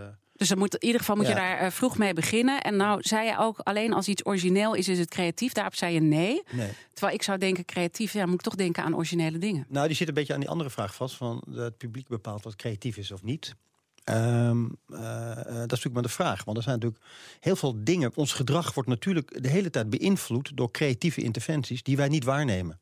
Dus 0.41 0.49
dan 0.49 0.59
moet, 0.59 0.73
in 0.75 0.85
ieder 0.85 0.99
geval 0.99 1.15
moet 1.15 1.27
je 1.27 1.33
daar 1.33 1.57
eh, 1.57 1.71
vroeg 1.71 1.97
mee 1.97 2.13
beginnen. 2.13 2.61
En 2.61 2.75
nou 2.75 2.99
zei 3.01 3.27
je 3.27 3.37
ook, 3.37 3.59
alleen 3.59 3.93
als 3.93 4.07
iets 4.07 4.25
origineel 4.25 4.73
is, 4.73 4.87
is 4.87 4.99
het 4.99 5.09
creatief. 5.09 5.53
Daarop 5.53 5.75
zei 5.75 5.93
je 5.93 5.99
nee. 5.99 6.41
nee. 6.51 6.69
Terwijl 6.93 7.15
ik 7.15 7.23
zou 7.23 7.37
denken, 7.37 7.65
creatief, 7.65 8.13
ja, 8.13 8.25
moet 8.25 8.33
ik 8.33 8.41
toch 8.41 8.55
denken 8.55 8.83
aan 8.83 8.95
originele 8.95 9.37
dingen. 9.37 9.65
Nou, 9.69 9.87
die 9.87 9.95
zit 9.95 10.07
een 10.07 10.13
beetje 10.13 10.33
aan 10.33 10.39
die 10.39 10.49
andere 10.49 10.69
vraag 10.69 10.95
vast: 10.95 11.15
van 11.15 11.43
het 11.51 11.77
publiek 11.77 12.07
bepaalt 12.07 12.43
wat 12.43 12.55
creatief 12.55 12.97
is 12.97 13.11
of 13.11 13.23
niet. 13.23 13.55
Ehm, 14.03 14.65
eh, 14.89 15.31
eh, 15.31 15.45
dat 15.45 15.47
is 15.47 15.55
natuurlijk 15.55 15.93
maar 15.93 16.03
de 16.03 16.09
vraag. 16.09 16.43
Want 16.43 16.57
er 16.57 16.63
zijn 16.63 16.75
natuurlijk 16.75 17.03
heel 17.39 17.55
veel 17.55 17.83
dingen. 17.83 18.11
Ons 18.15 18.33
gedrag 18.33 18.73
wordt 18.73 18.89
natuurlijk 18.89 19.43
de 19.43 19.49
hele 19.49 19.69
tijd 19.69 19.89
beïnvloed 19.89 20.51
door 20.55 20.71
creatieve 20.71 21.21
interventies 21.21 21.83
die 21.83 21.97
wij 21.97 22.07
niet 22.07 22.23
waarnemen. 22.23 22.79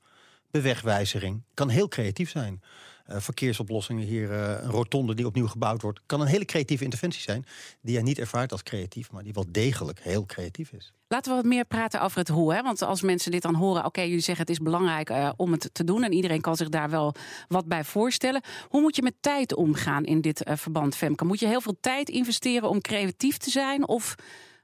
Bewegwijzering 0.51 1.43
kan 1.53 1.69
heel 1.69 1.87
creatief 1.87 2.29
zijn. 2.29 2.61
Eh, 3.09 3.17
verkeersoplossingen 3.19 4.05
hier, 4.05 4.31
eh, 4.31 4.63
een 4.63 4.69
rotonde 4.69 5.13
die 5.13 5.25
opnieuw 5.25 5.47
gebouwd 5.47 5.81
wordt, 5.81 5.99
kan 6.05 6.21
een 6.21 6.27
hele 6.27 6.45
creatieve 6.45 6.83
interventie 6.83 7.21
zijn. 7.21 7.45
Die 7.81 7.93
jij 7.93 8.01
niet 8.01 8.19
ervaart 8.19 8.51
als 8.51 8.63
creatief, 8.63 9.11
maar 9.11 9.23
die 9.23 9.33
wel 9.33 9.45
degelijk 9.49 9.99
heel 9.99 10.25
creatief 10.25 10.71
is. 10.71 10.93
Laten 11.07 11.31
we 11.31 11.37
wat 11.37 11.45
meer 11.45 11.65
praten 11.65 12.01
over 12.01 12.17
het 12.17 12.27
hoe. 12.27 12.53
Hè? 12.53 12.61
Want 12.61 12.81
als 12.81 13.01
mensen 13.01 13.31
dit 13.31 13.41
dan 13.41 13.55
horen, 13.55 13.85
oké, 13.85 14.01
jullie 14.01 14.19
zeggen 14.19 14.45
het 14.45 14.53
is 14.55 14.63
belangrijk 14.63 15.09
eh, 15.09 15.31
om 15.35 15.51
het 15.51 15.69
te 15.73 15.83
doen. 15.83 16.03
En 16.03 16.13
iedereen 16.13 16.41
kan 16.41 16.55
zich 16.55 16.69
daar 16.69 16.89
wel 16.89 17.15
wat 17.47 17.65
bij 17.65 17.83
voorstellen. 17.83 18.41
Hoe 18.67 18.81
moet 18.81 18.95
je 18.95 19.01
met 19.01 19.15
tijd 19.19 19.55
omgaan 19.55 20.05
in 20.05 20.21
dit 20.21 20.41
verband, 20.45 20.95
Femke? 20.95 21.25
Moet 21.25 21.39
je 21.39 21.47
heel 21.47 21.61
veel 21.61 21.77
tijd 21.81 22.09
investeren 22.09 22.69
om 22.69 22.81
creatief 22.81 23.37
te 23.37 23.49
zijn? 23.49 23.87
Of 23.87 24.15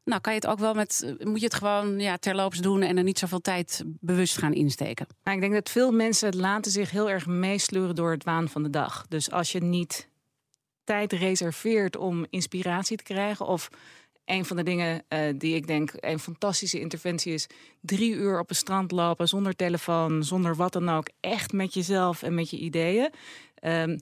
nou, 0.05 0.21
kan 0.21 0.33
je 0.33 0.39
het 0.39 0.47
ook 0.47 0.59
wel 0.59 0.73
met, 0.73 1.15
eh, 1.19 1.25
moet 1.25 1.39
je 1.39 1.45
het 1.45 1.53
gewoon 1.53 1.99
ja, 1.99 2.17
terloops 2.17 2.59
doen 2.59 2.81
en 2.81 2.97
er 2.97 3.03
niet 3.03 3.19
zoveel 3.19 3.41
tijd 3.41 3.83
bewust 3.85 4.37
gaan 4.37 4.53
insteken? 4.53 5.07
Ik 5.23 5.39
denk 5.39 5.53
dat 5.53 5.69
veel 5.69 5.91
mensen 5.91 6.35
laten 6.35 6.71
zich 6.71 6.91
heel 6.91 7.09
erg 7.09 7.25
meesleuren 7.25 7.95
door 7.95 8.11
het 8.11 8.23
waan 8.23 8.49
van 8.49 8.63
de 8.63 8.69
dag. 8.69 9.05
Dus 9.07 9.31
als 9.31 9.51
je 9.51 9.63
niet 9.63 10.09
tijd 10.83 11.13
reserveert 11.13 11.97
om 11.97 12.25
inspiratie 12.29 12.97
te 12.97 13.03
krijgen... 13.03 13.47
of 13.47 13.69
een 14.25 14.45
van 14.45 14.57
de 14.57 14.63
dingen 14.63 15.03
eh, 15.07 15.19
die 15.35 15.55
ik 15.55 15.67
denk 15.67 15.91
een 15.95 16.19
fantastische 16.19 16.79
interventie 16.79 17.33
is... 17.33 17.47
drie 17.81 18.13
uur 18.13 18.39
op 18.39 18.49
een 18.49 18.55
strand 18.55 18.91
lopen 18.91 19.27
zonder 19.27 19.55
telefoon, 19.55 20.23
zonder 20.23 20.55
wat 20.55 20.73
dan 20.73 20.89
ook... 20.89 21.09
echt 21.19 21.51
met 21.51 21.73
jezelf 21.73 22.23
en 22.23 22.35
met 22.35 22.49
je 22.49 22.57
ideeën... 22.57 23.09
Ehm, 23.55 23.97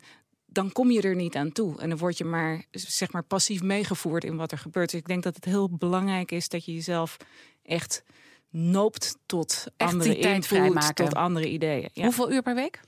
dan 0.53 0.71
kom 0.71 0.91
je 0.91 1.01
er 1.01 1.15
niet 1.15 1.35
aan 1.35 1.51
toe. 1.51 1.81
En 1.81 1.89
dan 1.89 1.97
word 1.97 2.17
je 2.17 2.23
maar, 2.23 2.65
zeg 2.71 3.11
maar 3.11 3.23
passief 3.23 3.61
meegevoerd 3.61 4.23
in 4.23 4.35
wat 4.35 4.51
er 4.51 4.57
gebeurt. 4.57 4.91
Dus 4.91 4.99
ik 4.99 5.07
denk 5.07 5.23
dat 5.23 5.35
het 5.35 5.45
heel 5.45 5.69
belangrijk 5.69 6.31
is 6.31 6.49
dat 6.49 6.65
je 6.65 6.73
jezelf 6.73 7.17
echt 7.63 8.03
noopt 8.49 9.17
tot 9.25 9.65
Echt 9.77 9.91
andere 9.91 10.41
vrijmaken. 10.41 10.95
tot 10.95 11.13
andere 11.15 11.49
ideeën. 11.49 11.89
Ja. 11.93 12.03
Hoeveel 12.03 12.31
uur 12.31 12.41
per 12.41 12.55
week? 12.55 12.79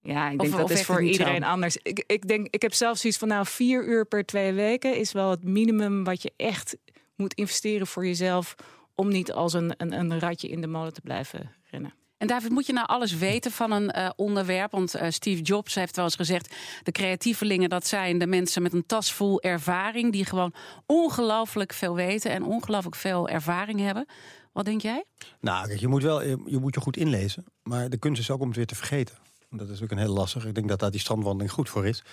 Ja, 0.00 0.30
ik 0.30 0.38
denk 0.38 0.52
of 0.52 0.60
dat 0.60 0.70
is 0.70 0.84
voor 0.84 0.94
zo? 0.94 1.02
iedereen 1.02 1.44
anders. 1.44 1.76
Ik, 1.76 2.04
ik, 2.06 2.28
denk, 2.28 2.46
ik 2.50 2.62
heb 2.62 2.72
zelfs 2.74 3.00
zoiets 3.00 3.18
van, 3.18 3.28
nou, 3.28 3.46
vier 3.46 3.84
uur 3.84 4.06
per 4.06 4.24
twee 4.24 4.52
weken 4.52 4.96
is 4.96 5.12
wel 5.12 5.30
het 5.30 5.44
minimum 5.44 6.04
wat 6.04 6.22
je 6.22 6.32
echt 6.36 6.76
moet 7.16 7.34
investeren 7.34 7.86
voor 7.86 8.06
jezelf. 8.06 8.54
Om 8.94 9.08
niet 9.08 9.32
als 9.32 9.52
een, 9.52 9.74
een, 9.76 9.92
een 9.92 10.18
ratje 10.18 10.48
in 10.48 10.60
de 10.60 10.66
molen 10.66 10.92
te 10.92 11.00
blijven 11.00 11.54
rennen. 11.70 11.94
En 12.22 12.28
David, 12.28 12.50
moet 12.50 12.66
je 12.66 12.72
nou 12.72 12.86
alles 12.86 13.16
weten 13.16 13.50
van 13.50 13.70
een 13.70 13.90
eh, 13.90 14.10
onderwerp? 14.16 14.70
Want 14.70 14.94
eh, 14.94 15.10
Steve 15.10 15.42
Jobs 15.42 15.74
heeft 15.74 15.96
wel 15.96 16.04
eens 16.04 16.14
gezegd: 16.14 16.54
de 16.82 16.92
creatievelingen, 16.92 17.68
dat 17.68 17.86
zijn 17.86 18.18
de 18.18 18.26
mensen 18.26 18.62
met 18.62 18.72
een 18.72 18.86
tas 18.86 19.12
vol 19.12 19.40
ervaring, 19.40 20.12
die 20.12 20.24
gewoon 20.24 20.54
ongelooflijk 20.86 21.72
veel 21.72 21.94
weten 21.94 22.30
en 22.30 22.44
ongelooflijk 22.44 22.94
veel 22.94 23.28
ervaring 23.28 23.80
hebben. 23.80 24.06
Wat 24.52 24.64
denk 24.64 24.80
jij? 24.80 25.04
Nou, 25.40 25.66
kijk, 25.66 25.80
je 25.80 25.88
moet 25.88 26.02
wel 26.02 26.22
je, 26.22 26.42
je 26.46 26.58
moet 26.58 26.74
je 26.74 26.80
goed 26.80 26.96
inlezen. 26.96 27.44
Maar 27.62 27.90
de 27.90 27.98
kunst 27.98 28.20
is 28.20 28.30
ook 28.30 28.40
om 28.40 28.46
het 28.46 28.56
weer 28.56 28.66
te 28.66 28.74
vergeten. 28.74 29.16
Dat 29.50 29.68
is 29.68 29.82
ook 29.82 29.90
een 29.90 29.98
heel 29.98 30.12
lastig. 30.12 30.46
Ik 30.46 30.54
denk 30.54 30.68
dat 30.68 30.78
daar 30.78 30.90
die 30.90 31.00
strandwandeling 31.00 31.52
goed 31.52 31.68
voor 31.68 31.86
is. 31.86 32.04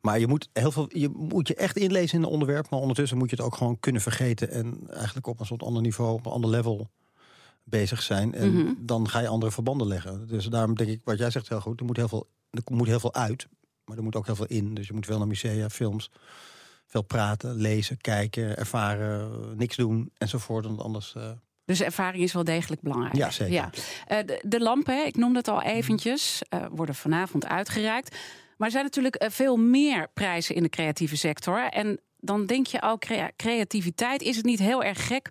Maar 0.00 0.18
je 0.18 0.26
moet, 0.26 0.48
heel 0.52 0.72
veel, 0.72 0.86
je 0.88 1.08
moet 1.08 1.48
je 1.48 1.54
echt 1.54 1.76
inlezen 1.76 2.16
in 2.16 2.22
het 2.22 2.32
onderwerp. 2.32 2.70
Maar 2.70 2.80
ondertussen 2.80 3.18
moet 3.18 3.30
je 3.30 3.36
het 3.36 3.44
ook 3.44 3.56
gewoon 3.56 3.80
kunnen 3.80 4.02
vergeten. 4.02 4.50
En 4.50 4.80
eigenlijk 4.90 5.26
op 5.26 5.40
een 5.40 5.46
soort 5.46 5.62
ander 5.62 5.82
niveau, 5.82 6.12
op 6.12 6.26
een 6.26 6.32
ander 6.32 6.50
level 6.50 6.90
bezig 7.64 8.02
zijn. 8.02 8.34
En 8.34 8.52
Mhm. 8.54 8.72
dan 8.78 9.08
ga 9.08 9.20
je 9.20 9.28
andere 9.28 9.52
verbanden 9.52 9.86
leggen. 9.86 10.26
Dus 10.28 10.44
daarom 10.46 10.74
denk 10.74 10.90
ik, 10.90 11.00
wat 11.04 11.18
jij 11.18 11.30
zegt 11.30 11.48
heel 11.48 11.60
goed. 11.60 11.80
Er 11.80 11.86
moet 11.86 11.96
heel 11.96 12.08
veel, 12.08 12.28
er 12.50 12.62
moet 12.64 12.86
heel 12.86 13.00
veel 13.00 13.14
uit. 13.14 13.46
Maar 13.84 13.96
er 13.96 14.02
moet 14.02 14.16
ook 14.16 14.26
heel 14.26 14.36
veel 14.36 14.46
in. 14.46 14.74
Dus 14.74 14.86
je 14.86 14.92
moet 14.92 15.06
veel 15.06 15.18
naar 15.18 15.26
musea, 15.26 15.68
films. 15.70 16.10
Veel 16.86 17.02
praten, 17.02 17.54
lezen, 17.54 17.96
kijken, 18.00 18.56
ervaren, 18.56 19.30
niks 19.56 19.76
doen 19.76 20.10
enzovoort. 20.18 20.64
Want 20.64 20.80
anders... 20.80 21.14
eh, 21.16 21.30
Dus 21.64 21.80
ervaring 21.80 22.22
is 22.22 22.32
wel 22.32 22.44
degelijk 22.44 22.80
belangrijk. 22.82 23.14
Ja, 23.16 23.30
zeker. 23.30 23.70
Eh, 24.06 24.18
de, 24.26 24.42
de 24.46 24.60
lampen, 24.60 25.06
ik 25.06 25.16
noemde 25.16 25.38
het 25.38 25.48
al 25.48 25.62
eventjes, 25.62 26.42
eh, 26.48 26.64
worden 26.70 26.94
vanavond 26.94 27.46
uitgereikt. 27.46 28.16
Maar 28.56 28.66
er 28.66 28.72
zijn 28.72 28.84
natuurlijk 28.84 29.24
veel 29.30 29.56
meer 29.56 30.08
prijzen 30.14 30.54
in 30.54 30.62
de 30.62 30.68
creatieve 30.68 31.16
sector. 31.16 31.68
En 31.70 32.00
dan 32.18 32.46
denk 32.46 32.66
je 32.66 32.82
ook, 32.82 33.00
crea- 33.00 33.30
creativiteit, 33.36 34.22
is 34.22 34.36
het 34.36 34.44
niet 34.44 34.58
heel 34.58 34.82
erg 34.84 35.06
gek 35.06 35.30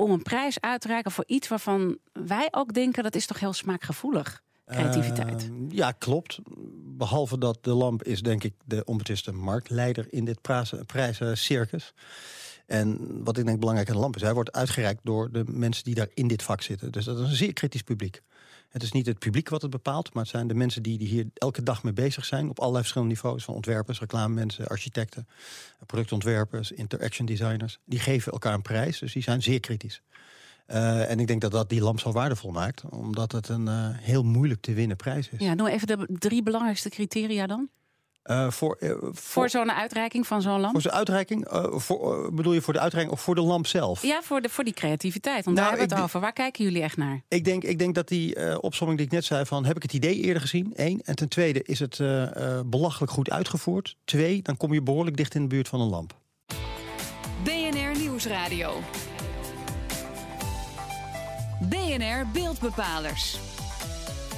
om 0.00 0.10
een 0.10 0.22
prijs 0.22 0.60
uit 0.60 0.80
te 0.80 0.88
reiken 0.88 1.10
voor 1.10 1.24
iets 1.26 1.48
waarvan 1.48 1.98
wij 2.12 2.48
ook 2.50 2.72
denken 2.72 3.02
dat 3.02 3.14
is 3.14 3.26
toch 3.26 3.40
heel 3.40 3.52
smaakgevoelig? 3.52 4.42
Creativiteit. 4.66 5.42
Ehm, 5.42 5.70
ja, 5.70 5.92
klopt. 5.92 6.38
Behalve 6.96 7.38
dat 7.38 7.58
de 7.64 7.70
lamp 7.72 8.02
is 8.02 8.22
denk 8.22 8.44
ik 8.44 8.54
de 8.64 8.84
onbetwiste 8.84 9.32
marktleider 9.32 10.06
in 10.10 10.24
dit 10.24 10.40
prijzen- 10.40 10.86
prijzencircus. 10.86 11.94
En 12.66 12.98
wat 13.24 13.38
ik 13.38 13.44
denk 13.44 13.58
belangrijk 13.58 13.88
aan 13.88 13.94
de 13.94 14.00
lamp 14.00 14.16
is, 14.16 14.22
hij 14.22 14.34
wordt 14.34 14.52
uitgereikt 14.52 15.00
door 15.04 15.32
de 15.32 15.44
mensen 15.46 15.84
die 15.84 15.94
daar 15.94 16.08
in 16.14 16.28
dit 16.28 16.42
vak 16.42 16.62
zitten. 16.62 16.92
Dus 16.92 17.04
dat 17.04 17.18
is 17.18 17.28
een 17.28 17.36
zeer 17.36 17.52
kritisch 17.52 17.82
publiek. 17.82 18.22
Het 18.70 18.82
is 18.82 18.92
niet 18.92 19.06
het 19.06 19.18
publiek 19.18 19.48
wat 19.48 19.62
het 19.62 19.70
bepaalt, 19.70 20.14
maar 20.14 20.22
het 20.22 20.32
zijn 20.32 20.46
de 20.46 20.54
mensen 20.54 20.82
die, 20.82 20.98
die 20.98 21.08
hier 21.08 21.26
elke 21.34 21.62
dag 21.62 21.82
mee 21.82 21.92
bezig 21.92 22.24
zijn. 22.24 22.48
Op 22.48 22.58
allerlei 22.58 22.82
verschillende 22.82 23.14
niveaus, 23.14 23.44
van 23.44 23.54
ontwerpers, 23.54 24.00
reclamemensen, 24.00 24.66
architecten, 24.66 25.28
productontwerpers, 25.86 26.72
interaction 26.72 27.26
designers. 27.26 27.78
Die 27.84 27.98
geven 27.98 28.32
elkaar 28.32 28.54
een 28.54 28.62
prijs, 28.62 28.98
dus 28.98 29.12
die 29.12 29.22
zijn 29.22 29.42
zeer 29.42 29.60
kritisch. 29.60 30.02
Eh, 30.66 31.10
en 31.10 31.20
ik 31.20 31.26
denk 31.26 31.40
dat 31.40 31.50
dat 31.50 31.68
die 31.68 31.80
lamp 31.80 32.00
zo 32.00 32.12
waardevol 32.12 32.50
maakt, 32.50 32.84
omdat 32.90 33.32
het 33.32 33.48
een 33.48 33.68
eh, 33.68 33.88
heel 33.92 34.22
moeilijk 34.22 34.60
te 34.60 34.72
winnen 34.72 34.96
prijs 34.96 35.28
is. 35.28 35.38
Ja, 35.38 35.54
noem 35.54 35.66
even 35.66 35.86
de 35.86 36.06
drie 36.18 36.42
belangrijkste 36.42 36.88
criteria 36.88 37.46
dan. 37.46 37.68
Eh, 38.22 38.50
voor, 38.50 38.76
eh, 38.80 38.90
voor, 39.00 39.14
Voor 39.14 39.48
zo'n 39.48 39.72
uitreiking 39.72 40.26
van 40.26 40.42
zo'n 40.42 40.60
lamp. 40.60 40.72
voor 40.72 40.80
zijn 40.80 40.94
uitreiking, 40.94 41.44
eh, 41.44 41.64
voor, 41.70 42.34
bedoel 42.34 42.52
je 42.52 42.60
voor 42.60 42.72
de 42.72 42.80
uitreiking 42.80 43.16
of 43.16 43.24
voor 43.24 43.34
de 43.34 43.40
lamp 43.40 43.66
zelf? 43.66 44.02
Ja, 44.02 44.22
voor, 44.22 44.40
de, 44.40 44.48
voor 44.48 44.64
die 44.64 44.72
creativiteit. 44.72 45.44
Want 45.44 45.56
Nou, 45.56 45.68
daar 45.68 45.78
hebben 45.78 45.88
we 45.88 45.94
het 45.94 46.04
over. 46.04 46.20
Waar 46.20 46.32
kijken 46.32 46.64
jullie 46.64 46.82
echt 46.82 46.96
naar? 46.96 47.22
Ik 47.28 47.44
denk, 47.44 47.62
ik 47.64 47.78
denk 47.78 47.94
dat 47.94 48.08
die 48.08 48.34
eh 48.34 48.58
opsomming 48.60 48.98
die 48.98 49.06
ik 49.08 49.12
net 49.12 49.24
zei 49.24 49.44
van 49.44 49.64
heb 49.64 49.76
ik 49.76 49.82
het 49.82 49.92
idee 49.92 50.14
eerder 50.14 50.40
gezien? 50.42 50.72
Eén. 50.74 51.00
En 51.04 51.14
ten 51.16 51.28
tweede 51.28 51.62
is 51.62 51.78
het 51.78 52.00
eh, 52.00 52.58
eh, 52.58 52.60
belachelijk 52.66 53.12
goed 53.12 53.30
uitgevoerd. 53.30 53.96
Twee, 54.04 54.42
dan 54.42 54.56
kom 54.56 54.72
je 54.72 54.82
behoorlijk 54.82 55.16
dicht 55.16 55.34
in 55.34 55.42
de 55.42 55.48
buurt 55.48 55.68
van 55.68 55.80
een 55.80 55.88
lamp. 55.88 56.18
BNR 57.44 57.98
Nieuwsradio. 57.98 58.80
BNR 61.60 62.26
Beeldbepalers. 62.32 63.38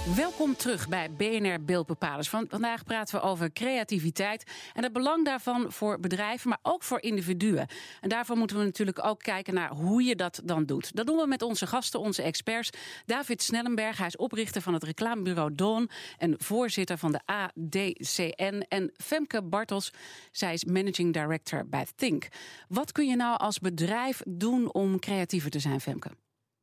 Welkom 0.07 0.57
terug 0.57 0.89
bij 0.89 1.11
BNR 1.11 1.65
Beeldbepalers. 1.65 2.29
Van 2.29 2.47
vandaag 2.49 2.85
praten 2.85 3.15
we 3.15 3.27
over 3.27 3.53
creativiteit 3.53 4.51
en 4.73 4.83
het 4.83 4.93
belang 4.93 5.25
daarvan 5.25 5.73
voor 5.73 6.01
bedrijven, 6.01 6.49
maar 6.49 6.59
ook 6.63 6.83
voor 6.83 7.03
individuen. 7.03 7.67
En 8.01 8.09
daarvoor 8.09 8.37
moeten 8.37 8.59
we 8.59 8.65
natuurlijk 8.65 9.05
ook 9.05 9.19
kijken 9.19 9.55
naar 9.55 9.71
hoe 9.71 10.03
je 10.03 10.17
dat 10.17 10.41
dan 10.45 10.65
doet. 10.67 10.97
Dat 10.97 11.07
doen 11.07 11.17
we 11.17 11.27
met 11.27 11.43
onze 11.43 11.67
gasten, 11.67 12.01
onze 12.01 12.23
experts. 12.23 12.71
David 13.07 13.43
Snellenberg, 13.43 13.99
hij 13.99 14.07
is 14.07 14.17
oprichter 14.17 14.63
van 14.63 14.75
het 14.75 14.83
reclamebureau 14.83 15.55
Dawn 15.55 15.91
en 16.19 16.35
voorzitter 16.39 16.99
van 16.99 17.13
de 17.13 17.21
ADCN. 17.25 18.65
En 18.69 18.93
Femke 18.97 19.43
Bartels, 19.43 19.93
zij 20.31 20.53
is 20.53 20.65
managing 20.65 21.13
director 21.13 21.69
bij 21.69 21.87
Think. 21.95 22.29
Wat 22.69 22.93
kun 22.93 23.07
je 23.07 23.17
nou 23.17 23.39
als 23.39 23.59
bedrijf 23.59 24.23
doen 24.29 24.73
om 24.73 24.99
creatiever 24.99 25.51
te 25.51 25.59
zijn, 25.59 25.81
Femke? 25.81 26.11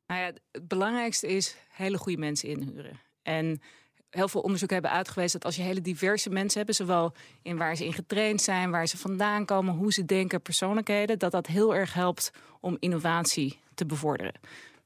Nou 0.06 0.20
ja, 0.20 0.32
het 0.52 0.68
belangrijkste 0.68 1.26
is 1.26 1.56
hele 1.68 1.98
goede 1.98 2.18
mensen 2.18 2.48
inhuren. 2.48 3.08
En 3.22 3.60
heel 4.10 4.28
veel 4.28 4.40
onderzoeken 4.40 4.76
hebben 4.76 4.96
uitgewezen 4.96 5.32
dat 5.32 5.44
als 5.44 5.56
je 5.56 5.62
hele 5.62 5.80
diverse 5.80 6.30
mensen 6.30 6.60
hebt, 6.60 6.76
zowel 6.76 7.12
in 7.42 7.56
waar 7.56 7.76
ze 7.76 7.84
in 7.84 7.92
getraind 7.92 8.42
zijn, 8.42 8.70
waar 8.70 8.86
ze 8.86 8.98
vandaan 8.98 9.44
komen, 9.44 9.74
hoe 9.74 9.92
ze 9.92 10.04
denken, 10.04 10.42
persoonlijkheden, 10.42 11.18
dat 11.18 11.32
dat 11.32 11.46
heel 11.46 11.74
erg 11.74 11.94
helpt 11.94 12.30
om 12.60 12.76
innovatie 12.78 13.58
te 13.74 13.86
bevorderen. 13.86 14.34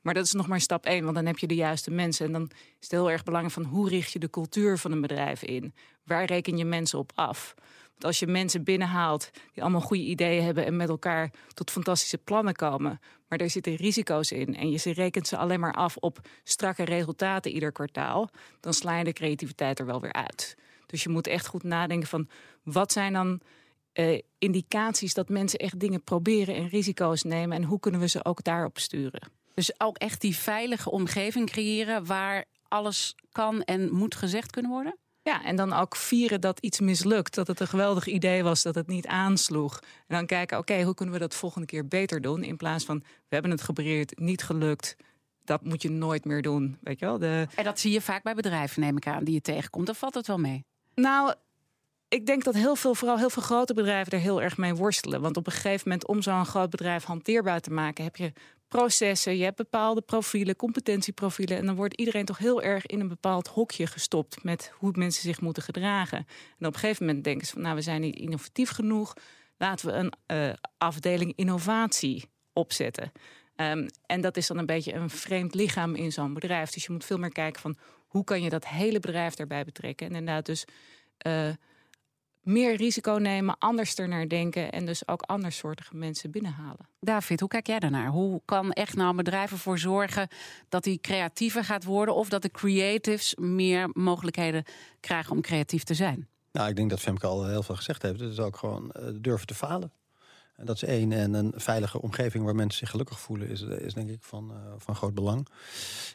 Maar 0.01 0.15
dat 0.15 0.25
is 0.25 0.33
nog 0.33 0.47
maar 0.47 0.61
stap 0.61 0.85
één, 0.87 1.03
want 1.03 1.15
dan 1.15 1.27
heb 1.27 1.39
je 1.39 1.47
de 1.47 1.55
juiste 1.55 1.91
mensen. 1.91 2.27
En 2.27 2.33
dan 2.33 2.51
is 2.53 2.59
het 2.81 2.91
heel 2.91 3.11
erg 3.11 3.25
belangrijk 3.25 3.55
van 3.55 3.65
hoe 3.65 3.89
richt 3.89 4.13
je 4.13 4.19
de 4.19 4.31
cultuur 4.31 4.79
van 4.79 4.93
een 4.93 5.01
bedrijf 5.01 5.43
in? 5.43 5.75
Waar 6.05 6.25
reken 6.25 6.57
je 6.57 6.65
mensen 6.65 6.99
op 6.99 7.13
af? 7.15 7.55
Als 7.99 8.19
je 8.19 8.27
mensen 8.27 8.65
binnenhaalt 8.65 9.31
die 9.53 9.63
allemaal 9.63 9.81
goede 9.81 10.03
ideeën 10.03 10.45
hebben 10.45 10.67
en 10.67 10.77
met 10.77 10.89
elkaar 10.89 11.31
tot 11.55 11.71
fantastische 11.71 12.19
plannen 12.19 12.55
komen, 12.55 13.01
maar 13.29 13.39
er 13.39 13.51
zitten 13.51 13.75
risico's 13.75 14.33
in 14.33 14.57
en 14.57 14.71
je 14.71 14.93
rekent 14.93 15.27
ze 15.27 15.37
alleen 15.37 15.61
maar 15.61 15.75
af 15.75 15.97
op 15.97 16.21
strakke 16.45 16.85
resultaten 16.85 17.53
ieder 17.53 17.73
kwartaal, 17.73 18.31
dan 18.61 18.75
sla 18.75 18.99
je 18.99 19.05
de 19.05 19.13
creativiteit 19.13 19.79
er 19.79 19.87
wel 19.87 20.01
weer 20.01 20.13
uit. 20.13 20.57
Dus 20.87 21.03
je 21.03 21.09
moet 21.09 21.27
echt 21.27 21.47
goed 21.47 21.63
nadenken 21.63 22.09
van 22.09 22.29
wat 22.63 22.93
zijn 22.93 23.13
dan 23.13 23.41
eh, 23.93 24.21
indicaties 24.39 25.15
dat 25.15 25.29
mensen 25.29 25.59
echt 25.59 25.81
dingen 25.81 26.03
proberen 26.03 26.55
en 26.55 26.69
risico's 26.69 27.23
nemen 27.23 27.57
en 27.57 27.65
hoe 27.65 27.81
kunnen 27.81 28.01
we 28.01 28.09
ze 28.09 28.25
ook 28.25 28.45
daarop 28.45 28.79
sturen? 28.79 29.31
Dus 29.55 29.81
ook 29.81 29.99
echt 29.99 30.21
die 30.21 30.37
veilige 30.37 30.91
omgeving 30.91 31.51
creëren 31.51 32.07
waar 32.07 32.45
alles 32.69 33.15
kan 33.33 33.63
en 33.63 33.93
moet 33.93 34.15
gezegd 34.15 34.51
kunnen 34.51 34.71
worden? 34.71 34.97
Ja, 35.25 35.45
en 35.45 35.57
dan 35.57 35.73
ook 35.73 35.97
vieren 35.97 36.41
dat 36.41 36.59
iets 36.59 36.81
mislukt. 36.81 37.35
Dat 37.35 37.47
het 37.47 37.61
een 37.61 37.67
geweldig 37.67 38.07
idee 38.07 38.43
was, 38.43 38.63
dat 38.63 38.75
het 38.75 38.87
niet 38.87 39.07
aansloeg. 39.07 39.81
En 39.81 40.17
dan 40.17 40.27
kijken, 40.27 40.59
oké, 40.59 40.83
hoe 40.83 40.95
kunnen 40.95 41.15
we 41.15 41.21
dat 41.21 41.35
volgende 41.35 41.67
keer 41.67 41.89
beter 41.89 42.21
doen? 42.21 42.43
In 42.43 42.57
plaats 42.57 42.85
van, 42.85 42.99
we 42.99 43.35
hebben 43.35 43.51
het 43.51 43.63
geprobeerd, 43.63 44.19
niet 44.19 44.43
gelukt. 44.43 44.97
Dat 45.45 45.65
moet 45.65 45.83
je 45.83 45.91
nooit 45.91 46.25
meer 46.25 46.43
doen, 46.43 46.79
weet 46.83 46.99
je 46.99 47.05
wel? 47.05 47.19
De, 47.19 47.47
En 47.55 47.65
dat 47.65 47.81
zie 47.81 47.93
je 47.93 48.01
vaak 48.01 48.23
bij 48.23 48.35
bedrijven, 48.35 48.81
neem 48.81 48.97
ik 48.97 49.07
aan, 49.07 49.25
die 49.25 49.35
je 49.35 49.41
tegenkomt. 49.41 49.87
Dan 49.87 49.95
valt 49.95 50.15
het 50.15 50.27
wel 50.27 50.39
mee. 50.39 50.65
nou, 50.95 51.35
ik 52.09 52.27
denk 52.27 52.45
dat 52.45 52.55
heel 52.55 52.77
veel, 52.77 52.95
vooral 52.95 53.19
heel 53.19 53.31
veel 53.31 53.43
grote 53.43 53.75
bedrijven 53.75 54.13
er 54.13 54.19
heel 54.19 54.43
erg 54.43 54.57
mee 54.57 54.75
worstelen. 54.75 55.21
Want 55.21 55.37
op 55.37 55.47
een 55.47 55.53
gegeven 55.53 55.83
moment, 55.85 56.07
om 56.07 56.23
zo'n 56.23 56.47
groot 56.47 56.71
bedrijf 56.71 57.05
hanteerbaar 57.05 57.61
te 57.61 57.71
maken, 57.71 58.05
heb 58.05 58.17
je 58.17 58.33
processen, 58.69 59.37
je 59.37 59.45
hebt 59.45 59.57
bepaalde 59.57 60.01
profielen, 60.01 60.57
competentieprofielen. 60.57 61.59
En 61.59 61.67
dan 61.67 61.75
wordt 61.75 61.95
iedereen 61.95 62.25
toch 62.25 62.39
heel 62.39 62.63
erg 62.63 62.87
in 62.87 63.01
een 63.01 63.09
bepaald 63.09 63.49
hokje 63.49 63.87
gestopt 63.87 64.43
met 64.43 64.73
hoe 64.79 64.93
mensen 64.95 65.23
zich 65.23 65.41
moeten 65.41 65.63
gedragen. 65.63 66.19
En 66.59 66.67
op 66.67 66.75
een 66.75 66.81
gegeven 66.81 67.07
moment 67.07 67.25
denken 67.25 67.47
ze 67.47 67.53
van, 67.53 67.63
nou, 67.63 67.75
we 67.75 67.83
zijn 67.83 68.01
niet 68.01 68.17
innovatief 68.17 68.71
genoeg. 68.71 69.15
Laten 69.57 69.87
we 69.87 69.93
een 69.93 70.13
eh, 70.27 70.53
afdeling 70.79 71.33
innovatie 71.37 72.31
opzetten. 72.53 73.13
Ehm, 73.57 73.89
en 74.07 74.21
dat 74.21 74.37
is 74.37 74.47
dan 74.47 74.59
een 74.59 74.67
beetje 74.67 74.93
een 74.93 75.11
vreemd 75.11 75.55
lichaam 75.55 75.95
in 75.95 76.13
zo'n 76.13 76.35
bedrijf. 76.35 76.71
Dus 76.71 76.85
je 76.85 76.93
moet 76.93 77.05
veel 77.05 77.19
meer 77.19 77.33
kijken 77.33 77.61
van 77.61 77.77
hoe 78.07 78.25
kan 78.25 78.43
je 78.43 78.51
dat 78.51 78.67
hele 78.67 79.01
bedrijf 79.01 79.35
daarbij 79.35 79.65
betrekken. 79.65 80.07
En 80.07 80.15
inderdaad 80.15 80.47
dus 80.47 80.65
eh, 81.19 81.49
meer 82.45 82.77
risico 82.77 83.13
nemen, 83.13 83.59
anders 83.59 83.95
ernaar 83.95 84.29
denken 84.29 84.73
en 84.73 84.87
dus 84.87 85.09
ook 85.09 85.23
andersoortige 85.23 85.97
mensen 85.97 86.31
binnenhalen. 86.31 86.89
David, 87.01 87.41
hoe 87.41 87.49
kijk 87.49 87.67
jij 87.67 87.79
daarnaar? 87.79 88.09
Hoe 88.09 88.41
kan 88.45 88.73
echt 88.73 88.97
nou 88.97 89.11
een 89.11 89.17
bedrijf 89.17 89.51
ervoor 89.51 89.79
zorgen 89.79 90.29
dat 90.69 90.85
die 90.85 90.99
creatiever 91.01 91.65
gaat 91.65 91.85
worden 91.85 92.15
of 92.15 92.29
dat 92.29 92.43
de 92.43 92.51
creatives 92.51 93.35
meer 93.35 93.91
mogelijkheden 93.93 94.65
krijgen 95.01 95.33
om 95.33 95.41
creatief 95.41 95.83
te 95.83 95.95
zijn? 95.95 96.29
Nou, 96.53 96.69
ik 96.69 96.77
denk 96.77 96.91
dat 96.91 97.01
Femke 97.01 97.27
al 97.27 97.47
heel 97.47 97.63
veel 97.63 97.77
gezegd 97.77 98.03
heeft. 98.03 98.21
Het 98.21 98.33
is 98.33 98.39
ook 98.39 98.57
gewoon 98.57 98.91
eh, 98.91 99.09
durven 99.15 99.47
te 99.47 99.55
falen. 99.55 99.93
En 100.57 100.67
dat 100.67 100.77
is 100.77 100.83
één. 100.83 101.13
En 101.13 101.35
een 101.35 101.53
veilige 101.57 102.01
omgeving 102.01 102.45
waar 102.45 102.55
mensen 102.55 102.79
zich 102.79 102.91
gelukkig 102.91 103.21
voelen, 103.21 103.49
is, 103.49 103.61
is 103.61 103.95
denk 103.95 104.09
ik 104.09 104.23
van, 104.23 104.51
eh, 104.51 104.73
van 104.77 104.97
groot 104.97 105.15
belang. 105.15 105.49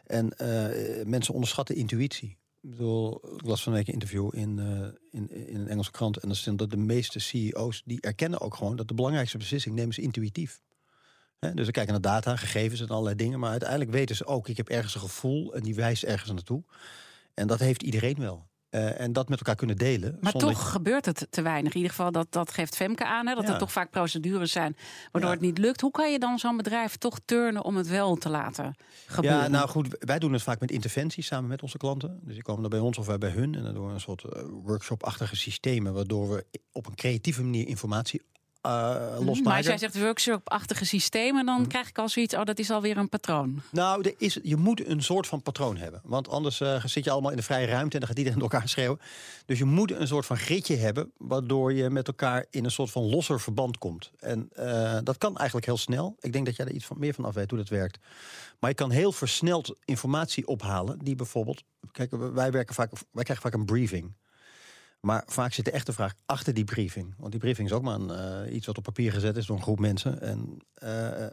En 0.05 0.37
eh, 0.37 1.05
mensen 1.05 1.33
onderschatten 1.33 1.75
intuïtie. 1.75 2.37
Ik 2.61 2.69
bedoel, 2.69 3.35
ik 3.35 3.45
las 3.45 3.63
van 3.63 3.73
een 3.73 3.85
interview 3.85 4.29
in, 4.35 4.59
eh, 4.59 5.19
in, 5.19 5.47
in 5.47 5.59
een 5.59 5.67
Engelse 5.67 5.91
krant. 5.91 6.17
En 6.17 6.27
dat 6.27 6.37
stond 6.37 6.59
dat 6.59 6.69
de 6.69 6.77
meeste 6.77 7.19
CEO's 7.19 7.81
die 7.85 8.01
erkennen 8.01 8.41
ook 8.41 8.55
gewoon 8.55 8.75
dat 8.75 8.87
de 8.87 8.93
belangrijkste 8.93 9.37
beslissing 9.37 9.75
nemen 9.75 9.93
ze 9.93 10.01
intuïtief. 10.01 10.61
Dus 11.39 11.65
ze 11.65 11.71
kijken 11.71 11.91
naar 11.91 12.01
data, 12.01 12.35
gegevens 12.35 12.81
en 12.81 12.87
allerlei 12.87 13.15
dingen. 13.15 13.39
Maar 13.39 13.49
uiteindelijk 13.49 13.91
weten 13.91 14.15
ze 14.15 14.25
ook, 14.25 14.47
ik 14.47 14.57
heb 14.57 14.69
ergens 14.69 14.95
een 14.95 15.01
gevoel 15.01 15.53
en 15.53 15.63
die 15.63 15.75
wijst 15.75 16.03
ergens 16.03 16.31
naartoe. 16.31 16.63
En 17.33 17.47
dat 17.47 17.59
heeft 17.59 17.83
iedereen 17.83 18.17
wel. 18.19 18.47
Eh, 18.69 18.99
en 18.99 19.13
dat 19.13 19.29
met 19.29 19.37
elkaar 19.37 19.55
kunnen 19.55 19.75
delen. 19.75 20.17
Maar 20.21 20.31
zonder- 20.31 20.49
toch 20.49 20.71
gebeurt 20.71 21.05
het 21.05 21.27
te 21.29 21.41
weinig. 21.41 21.71
In 21.71 21.77
ieder 21.77 21.95
geval, 21.95 22.11
dat, 22.11 22.27
dat 22.29 22.51
geeft 22.51 22.75
Femke 22.75 23.05
aan. 23.05 23.27
Hè, 23.27 23.35
dat 23.35 23.47
Ja. 23.47 23.53
er 23.53 23.59
toch 23.59 23.71
vaak 23.71 23.91
procedures 23.91 24.51
zijn 24.51 24.75
waardoor 25.11 25.31
Ja. 25.31 25.37
het 25.37 25.45
niet 25.45 25.57
lukt. 25.57 25.81
Hoe 25.81 25.91
kan 25.91 26.11
je 26.11 26.19
dan 26.19 26.39
zo'n 26.39 26.57
bedrijf 26.57 26.95
toch 26.97 27.19
turnen 27.25 27.63
om 27.63 27.75
het 27.75 27.87
wel 27.87 28.15
te 28.15 28.29
laten 28.29 28.75
gebeuren? 29.05 29.39
Ja, 29.41 29.47
nou 29.47 29.67
goed, 29.69 29.87
wij 29.99 30.19
doen 30.19 30.33
het 30.33 30.41
vaak 30.43 30.59
met 30.59 30.71
interventies 30.71 31.25
samen 31.27 31.49
met 31.49 31.61
onze 31.61 31.77
klanten. 31.77 32.19
Dus 32.23 32.33
die 32.33 32.43
komen 32.43 32.61
dan 32.61 32.69
bij 32.69 32.79
ons 32.79 32.97
of 32.97 33.05
wij 33.05 33.17
bij 33.17 33.29
hun. 33.31 33.55
En 33.55 33.63
dan 33.63 33.73
doen 33.73 33.87
we 33.87 33.93
een 33.93 33.99
soort 33.99 34.23
eh, 34.23 34.41
workshop-achtige 34.63 35.35
systemen... 35.35 35.93
waardoor 35.93 36.29
we 36.29 36.45
op 36.71 36.85
een 36.87 36.95
creatieve 36.95 37.43
manier 37.43 37.67
informatie 37.67 38.21
losmaken. 38.61 39.43
Maar 39.43 39.57
als 39.57 39.65
jij 39.65 39.77
zegt 39.77 39.99
workshop-achtige 39.99 40.85
systemen, 40.85 41.45
dan 41.45 41.67
krijg 41.67 41.89
ik 41.89 41.97
al 41.97 42.09
zoiets, 42.09 42.35
oh, 42.35 42.43
dat 42.43 42.59
is 42.59 42.69
alweer 42.69 42.97
een 42.97 43.09
patroon. 43.09 43.61
Nou, 43.71 44.03
er 44.03 44.13
is, 44.17 44.39
je 44.43 44.55
moet 44.55 44.87
een 44.87 45.03
soort 45.03 45.27
van 45.27 45.41
patroon 45.41 45.77
hebben. 45.77 46.01
Want 46.03 46.29
anders 46.29 46.61
eh, 46.61 46.85
zit 46.85 47.03
je 47.03 47.11
allemaal 47.11 47.31
in 47.31 47.37
de 47.37 47.43
vrije 47.43 47.65
ruimte 47.65 47.93
en 47.93 47.99
dan 47.99 48.07
gaat 48.07 48.17
iedereen 48.17 48.39
door 48.39 48.49
elkaar 48.49 48.69
schreeuwen. 48.69 48.99
Dus 49.45 49.57
je 49.57 49.65
moet 49.65 49.91
een 49.91 50.07
soort 50.07 50.25
van 50.25 50.37
gridje 50.37 50.75
hebben, 50.75 51.11
waardoor 51.17 51.73
je 51.73 51.89
met 51.89 52.07
elkaar 52.07 52.45
in 52.49 52.65
een 52.65 52.71
soort 52.71 52.91
van 52.91 53.09
losser 53.09 53.39
verband 53.39 53.77
komt. 53.77 54.11
En 54.19 54.49
eh, 54.55 54.97
dat 55.03 55.17
kan 55.17 55.37
eigenlijk 55.37 55.65
heel 55.65 55.77
snel. 55.77 56.15
Ik 56.19 56.33
denk 56.33 56.45
dat 56.45 56.55
jij 56.55 56.65
er 56.65 56.71
iets 56.71 56.85
van, 56.85 56.99
meer 56.99 57.13
van 57.13 57.25
af 57.25 57.33
weet 57.33 57.49
hoe 57.49 57.59
dat 57.59 57.69
werkt. 57.69 57.97
Maar 58.59 58.69
je 58.69 58.75
kan 58.75 58.91
heel 58.91 59.11
versneld 59.11 59.75
informatie 59.85 60.47
ophalen, 60.47 60.99
die 60.99 61.15
bijvoorbeeld. 61.15 61.63
Kijk, 61.91 62.11
wij, 62.33 62.51
werken 62.51 62.75
vaak, 62.75 62.91
wij 63.11 63.23
krijgen 63.23 63.49
vaak 63.49 63.59
een 63.59 63.65
briefing. 63.65 64.13
Maar 64.99 65.23
vaak 65.25 65.53
zit 65.53 65.65
de 65.65 65.71
echte 65.71 65.93
vraag 65.93 66.13
achter 66.25 66.53
die 66.53 66.63
briefing. 66.63 67.13
Want 67.17 67.31
die 67.31 67.39
briefing 67.39 67.67
is 67.67 67.73
ook 67.73 67.81
maar 67.81 67.99
een, 67.99 68.09
eh, 68.45 68.55
iets 68.55 68.65
wat 68.65 68.77
op 68.77 68.83
papier 68.83 69.11
gezet 69.11 69.37
is 69.37 69.45
door 69.45 69.55
een 69.55 69.63
groep 69.63 69.79
mensen. 69.79 70.21
En 70.21 70.57
uh, 70.83 71.27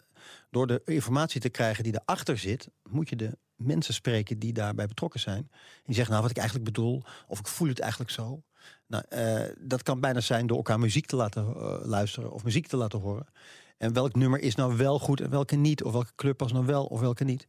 door 0.50 0.66
de 0.66 0.82
informatie 0.85 1.40
te 1.40 1.49
krijgen 1.49 1.85
die 1.85 1.94
erachter 1.94 2.38
zit, 2.38 2.68
moet 2.82 3.08
je 3.08 3.16
de 3.16 3.38
mensen 3.54 3.94
spreken 3.94 4.38
die 4.38 4.52
daarbij 4.52 4.87
betrokken 4.87 5.20
zijn. 5.20 5.50
Die 5.85 5.94
zeggen, 5.94 6.11
nou 6.11 6.23
wat 6.23 6.30
ik 6.30 6.37
eigenlijk 6.37 6.73
bedoel, 6.73 7.02
of 7.26 7.38
ik 7.38 7.46
voel 7.46 7.68
het 7.68 7.78
eigenlijk 7.80 8.11
zo. 8.11 8.42
Nou, 8.87 9.04
uh, 9.11 9.42
dat 9.61 9.82
kan 9.82 10.00
bijna 10.00 10.20
zijn 10.20 10.46
door 10.46 10.56
elkaar 10.56 10.78
muziek 10.78 11.06
te 11.06 11.16
laten 11.16 11.44
luisteren 11.87 12.32
of 12.32 12.44
muziek 12.44 12.66
te 12.66 12.76
laten 12.76 13.00
horen. 13.00 13.26
En 13.76 13.92
welk 13.92 14.14
nummer 14.14 14.40
is 14.40 14.54
nou 14.54 14.76
wel 14.76 14.99
goed 14.99 15.20
en 15.20 15.30
welke 15.30 15.56
niet? 15.56 15.82
Of 15.82 15.92
welke 15.92 16.14
club 16.14 16.37
pas 16.37 16.52
nou 16.52 16.66
wel 16.66 16.85
of 16.85 17.00
welke 17.00 17.25
niet? 17.25 17.46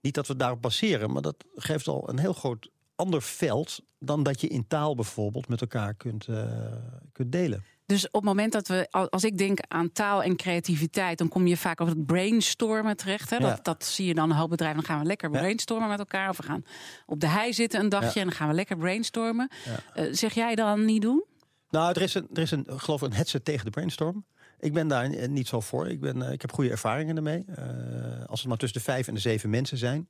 Niet 0.00 0.14
dat 0.14 0.26
we 0.26 0.36
daarop 0.36 0.62
baseren, 0.62 1.12
maar 1.12 1.22
dat 1.22 1.44
geeft 1.54 1.88
al 1.88 2.08
een 2.08 2.18
heel 2.18 2.32
groot 2.32 2.70
ander 3.02 3.22
veld 3.22 3.80
dan 3.98 4.22
dat 4.22 4.40
je 4.40 4.48
in 4.48 4.66
taal 4.66 4.94
bijvoorbeeld 4.94 5.48
met 5.48 5.60
elkaar 5.60 5.94
kunt, 5.94 6.26
uh, 6.26 6.44
kunt 7.12 7.32
delen. 7.32 7.64
Dus 7.86 8.06
op 8.06 8.12
het 8.12 8.24
moment 8.24 8.52
dat 8.52 8.68
we, 8.68 8.90
als 8.90 9.24
ik 9.24 9.38
denk 9.38 9.58
aan 9.68 9.92
taal 9.92 10.22
en 10.22 10.36
creativiteit, 10.36 11.18
dan 11.18 11.28
kom 11.28 11.46
je 11.46 11.56
vaak 11.56 11.80
op 11.80 11.86
het 11.86 12.06
brainstormen 12.06 12.96
terecht. 12.96 13.30
Hè? 13.30 13.38
Dat, 13.38 13.64
dat 13.64 13.84
zie 13.84 14.06
je 14.06 14.14
dan 14.14 14.30
een 14.30 14.36
hoop 14.36 14.50
bedrijven. 14.50 14.78
Dan 14.78 14.90
gaan 14.90 15.00
we 15.00 15.06
lekker 15.06 15.30
brainstormen 15.30 15.88
met 15.88 15.98
elkaar. 15.98 16.28
Of 16.28 16.36
we 16.36 16.42
gaan 16.42 16.64
op 17.06 17.20
de 17.20 17.26
hei 17.26 17.52
zitten 17.52 17.80
een 17.80 17.88
dagje 17.88 18.20
en 18.20 18.26
dan 18.26 18.36
gaan 18.36 18.48
we 18.48 18.54
lekker 18.54 18.76
brainstormen. 18.76 19.50
Uh, 19.94 20.08
zeg 20.10 20.34
jij 20.34 20.54
dan 20.54 20.84
niet 20.84 21.02
doen? 21.02 21.24
Nou, 21.70 21.92
er 21.92 22.02
is 22.02 22.14
een, 22.14 22.28
er 22.32 22.42
is 22.42 22.50
een 22.50 22.66
geloof 22.66 23.02
ik, 23.02 23.08
een 23.08 23.16
headset 23.16 23.44
tegen 23.44 23.64
de 23.64 23.70
brainstorm. 23.70 24.24
Ik 24.58 24.72
ben 24.72 24.88
daar 24.88 25.28
niet 25.28 25.48
zo 25.48 25.60
voor. 25.60 25.88
Ik, 25.88 26.00
ben, 26.00 26.32
ik 26.32 26.40
heb 26.40 26.52
goede 26.52 26.70
ervaringen 26.70 27.16
ermee. 27.16 27.44
Uh, 27.48 27.56
als 28.26 28.40
het 28.40 28.48
maar 28.48 28.58
tussen 28.58 28.78
de 28.78 28.84
vijf 28.84 29.08
en 29.08 29.14
de 29.14 29.20
zeven 29.20 29.50
mensen 29.50 29.78
zijn 29.78 30.08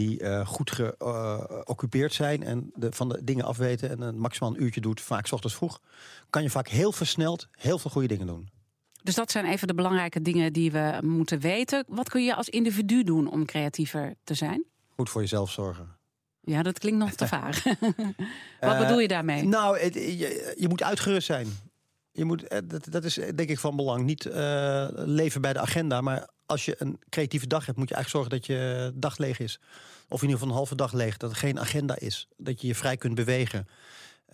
die 0.00 0.22
uh, 0.22 0.46
goed 0.46 0.70
geoccupeerd 0.70 2.12
zijn 2.12 2.42
en 2.42 2.70
de, 2.74 2.92
van 2.92 3.08
de 3.08 3.24
dingen 3.24 3.44
afweten 3.44 3.90
en 3.90 4.00
een 4.00 4.18
maximaal 4.18 4.54
een 4.54 4.62
uurtje 4.62 4.80
doet, 4.80 5.00
vaak 5.00 5.26
s 5.26 5.32
ochtends 5.32 5.56
vroeg, 5.56 5.80
kan 6.30 6.42
je 6.42 6.50
vaak 6.50 6.68
heel 6.68 6.92
versneld 6.92 7.48
heel 7.50 7.78
veel 7.78 7.90
goede 7.90 8.08
dingen 8.08 8.26
doen. 8.26 8.48
Dus 9.02 9.14
dat 9.14 9.30
zijn 9.30 9.44
even 9.44 9.66
de 9.66 9.74
belangrijke 9.74 10.22
dingen 10.22 10.52
die 10.52 10.72
we 10.72 10.98
moeten 11.02 11.40
weten. 11.40 11.84
Wat 11.88 12.08
kun 12.08 12.24
je 12.24 12.34
als 12.34 12.48
individu 12.48 13.04
doen 13.04 13.30
om 13.30 13.44
creatiever 13.44 14.14
te 14.24 14.34
zijn? 14.34 14.64
Goed 14.88 15.10
voor 15.10 15.20
jezelf 15.20 15.50
zorgen. 15.50 15.96
Ja, 16.40 16.62
dat 16.62 16.78
klinkt 16.78 16.98
nog 16.98 17.12
te 17.12 17.26
vaag. 17.36 17.64
Wat 18.60 18.78
bedoel 18.78 19.00
je 19.00 19.08
daarmee? 19.08 19.42
Nou, 19.42 19.78
het, 19.78 19.94
je, 19.94 20.54
je, 20.58 20.68
moet 20.68 20.82
uitgerust 20.82 21.26
zijn. 21.26 21.48
Je 22.12 22.24
moet, 22.24 22.48
dat, 22.64 22.86
dat 22.90 23.04
is 23.04 23.14
denk 23.14 23.48
ik 23.48 23.58
van 23.58 23.76
belang. 23.76 24.04
Niet 24.04 24.24
uh, 24.24 24.88
leven 24.92 25.40
bij 25.40 25.52
de 25.52 25.60
agenda, 25.60 26.00
maar 26.00 26.28
als 26.50 26.64
je 26.64 26.74
een 26.78 27.00
creatieve 27.08 27.46
dag 27.46 27.66
hebt, 27.66 27.78
moet 27.78 27.88
je 27.88 27.94
eigenlijk 27.94 28.26
zorgen 28.28 28.40
dat 28.40 28.58
je 28.58 28.92
dag 28.94 29.18
leeg 29.18 29.38
is. 29.38 29.60
Of 30.08 30.22
in 30.22 30.28
ieder 30.28 30.32
geval 30.32 30.48
een 30.48 30.54
halve 30.54 30.74
dag 30.74 30.92
leeg. 30.92 31.16
Dat 31.16 31.30
er 31.30 31.36
geen 31.36 31.60
agenda 31.60 31.98
is. 31.98 32.28
Dat 32.36 32.60
je 32.60 32.66
je 32.66 32.74
vrij 32.74 32.96
kunt 32.96 33.14
bewegen. 33.14 33.68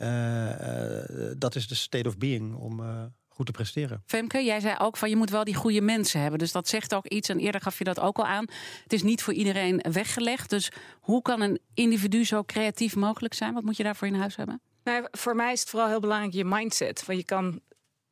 Uh, 0.01 0.49
uh, 0.49 1.05
dat 1.39 1.55
is 1.55 1.69
de 1.69 1.75
state 1.75 2.09
of 2.09 2.19
being 2.19 2.55
om 2.55 2.81
uh, 2.81 3.03
goed 3.29 3.47
te 3.47 3.53
presteren. 3.53 4.03
Femke, 4.07 4.45
jij 4.45 4.61
zei 4.61 4.77
ook 4.79 4.97
van 4.97 5.09
je 5.09 5.17
moet 5.17 5.31
wel 5.31 5.45
die 5.45 5.55
goede 5.55 5.81
mensen 5.81 6.21
hebben. 6.21 6.39
Dus 6.39 6.53
dat 6.53 6.69
zegt 6.69 6.95
ook 6.95 7.07
iets. 7.07 7.29
En 7.29 7.39
eerder 7.39 7.61
gaf 7.61 7.79
je 7.79 7.85
dat 7.85 8.01
ook 8.01 8.19
al 8.19 8.27
aan. 8.27 8.47
Het 8.83 8.93
is 8.93 9.03
niet 9.03 9.23
voor 9.23 9.33
iedereen 9.33 9.85
weggelegd. 9.93 10.51
Dus 10.51 10.71
hoe 11.01 11.23
kan 11.23 11.41
een 11.41 11.61
individu 11.75 12.25
zo 12.25 12.43
creatief 12.45 12.97
mogelijk 12.97 13.35
zijn? 13.35 13.55
Wat 13.55 13.63
moet 13.63 13.77
je 13.77 13.83
daarvoor 13.83 14.09
in 14.09 14.15
huis 14.15 14.37
hebben? 14.37 14.61
Nou, 14.85 15.07
voor 15.11 15.37
mij 15.37 15.53
is 15.53 15.61
het 15.61 15.69
vooral 15.69 15.89
heel 15.89 16.01
belangrijk 16.01 16.35
je 16.35 16.45
mindset. 16.45 17.05
Want 17.07 17.19
je 17.19 17.25
kan 17.25 17.61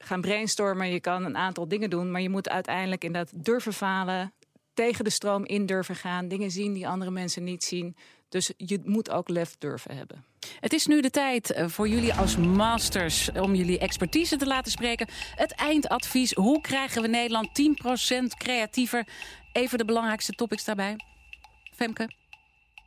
gaan 0.04 0.20
brainstormen, 0.20 0.88
je 0.88 1.00
kan 1.00 1.24
een 1.24 1.36
aantal 1.36 1.68
dingen 1.68 1.90
doen, 1.90 2.10
maar 2.10 2.20
je 2.20 2.30
moet 2.30 2.48
uiteindelijk 2.48 3.04
inderdaad 3.04 3.44
durven 3.44 3.72
falen, 3.72 4.32
tegen 4.74 5.04
de 5.04 5.10
stroom 5.10 5.44
in 5.44 5.66
durven 5.66 5.94
gaan, 5.96 6.28
dingen 6.28 6.50
zien 6.50 6.72
die 6.72 6.88
andere 6.88 7.10
mensen 7.10 7.44
niet 7.44 7.64
zien. 7.64 7.96
Dus 8.28 8.52
je 8.56 8.80
moet 8.84 9.10
ook 9.10 9.28
lef 9.28 9.56
durven 9.58 9.96
hebben. 9.96 10.24
Het 10.60 10.72
is 10.72 10.86
nu 10.86 11.00
de 11.00 11.10
tijd 11.10 11.50
eh, 11.50 11.68
voor 11.68 11.88
jullie 11.88 12.14
als 12.14 12.36
masters 12.36 13.30
om 13.32 13.54
jullie 13.54 13.78
expertise 13.78 14.36
te 14.36 14.46
laten 14.46 14.72
spreken. 14.72 15.08
Het 15.34 15.52
eindadvies: 15.52 16.32
hoe 16.32 16.60
krijgen 16.60 17.02
we 17.02 17.08
Nederland 17.08 17.48
10% 17.48 18.26
creatiever? 18.38 19.06
Even 19.52 19.78
de 19.78 19.84
belangrijkste 19.84 20.32
topics 20.32 20.64
daarbij. 20.64 20.96
Femke. 21.74 22.10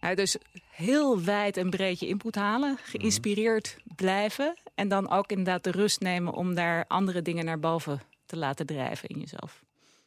Ja, 0.02 0.16
dus 0.16 0.38
heel 0.70 1.22
wijd 1.22 1.58
en 1.58 1.70
breed 1.70 2.00
je 2.00 2.08
input 2.08 2.36
halen, 2.36 2.78
geïnspireerd 2.84 3.78
blijven 3.96 4.56
en 4.78 4.88
dan 4.88 5.10
ook 5.10 5.30
inderdaad 5.30 5.64
de 5.64 5.72
rust 5.72 6.00
nemen 6.00 6.34
om 6.34 6.56
daar 6.56 6.86
andere 6.88 7.22
dingen 7.22 7.46
naar 7.46 7.60
boven 7.60 8.02
te 8.26 8.38
laten 8.38 8.66
drijven 8.66 9.10
in 9.10 9.20
jezelf. 9.20 9.64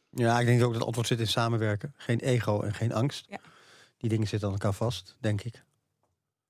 Ja, 0.09 0.39
ik 0.39 0.45
denk 0.45 0.57
ook 0.57 0.67
dat 0.67 0.75
het 0.75 0.85
antwoord 0.85 1.07
zit 1.07 1.19
in 1.19 1.27
samenwerken. 1.27 1.93
Geen 1.97 2.19
ego 2.19 2.61
en 2.61 2.73
geen 2.73 2.93
angst. 2.93 3.25
Ja. 3.29 3.37
Die 3.97 4.09
dingen 4.09 4.27
zitten 4.27 4.47
aan 4.47 4.53
elkaar 4.53 4.73
vast, 4.73 5.17
denk 5.19 5.41
ik. 5.41 5.63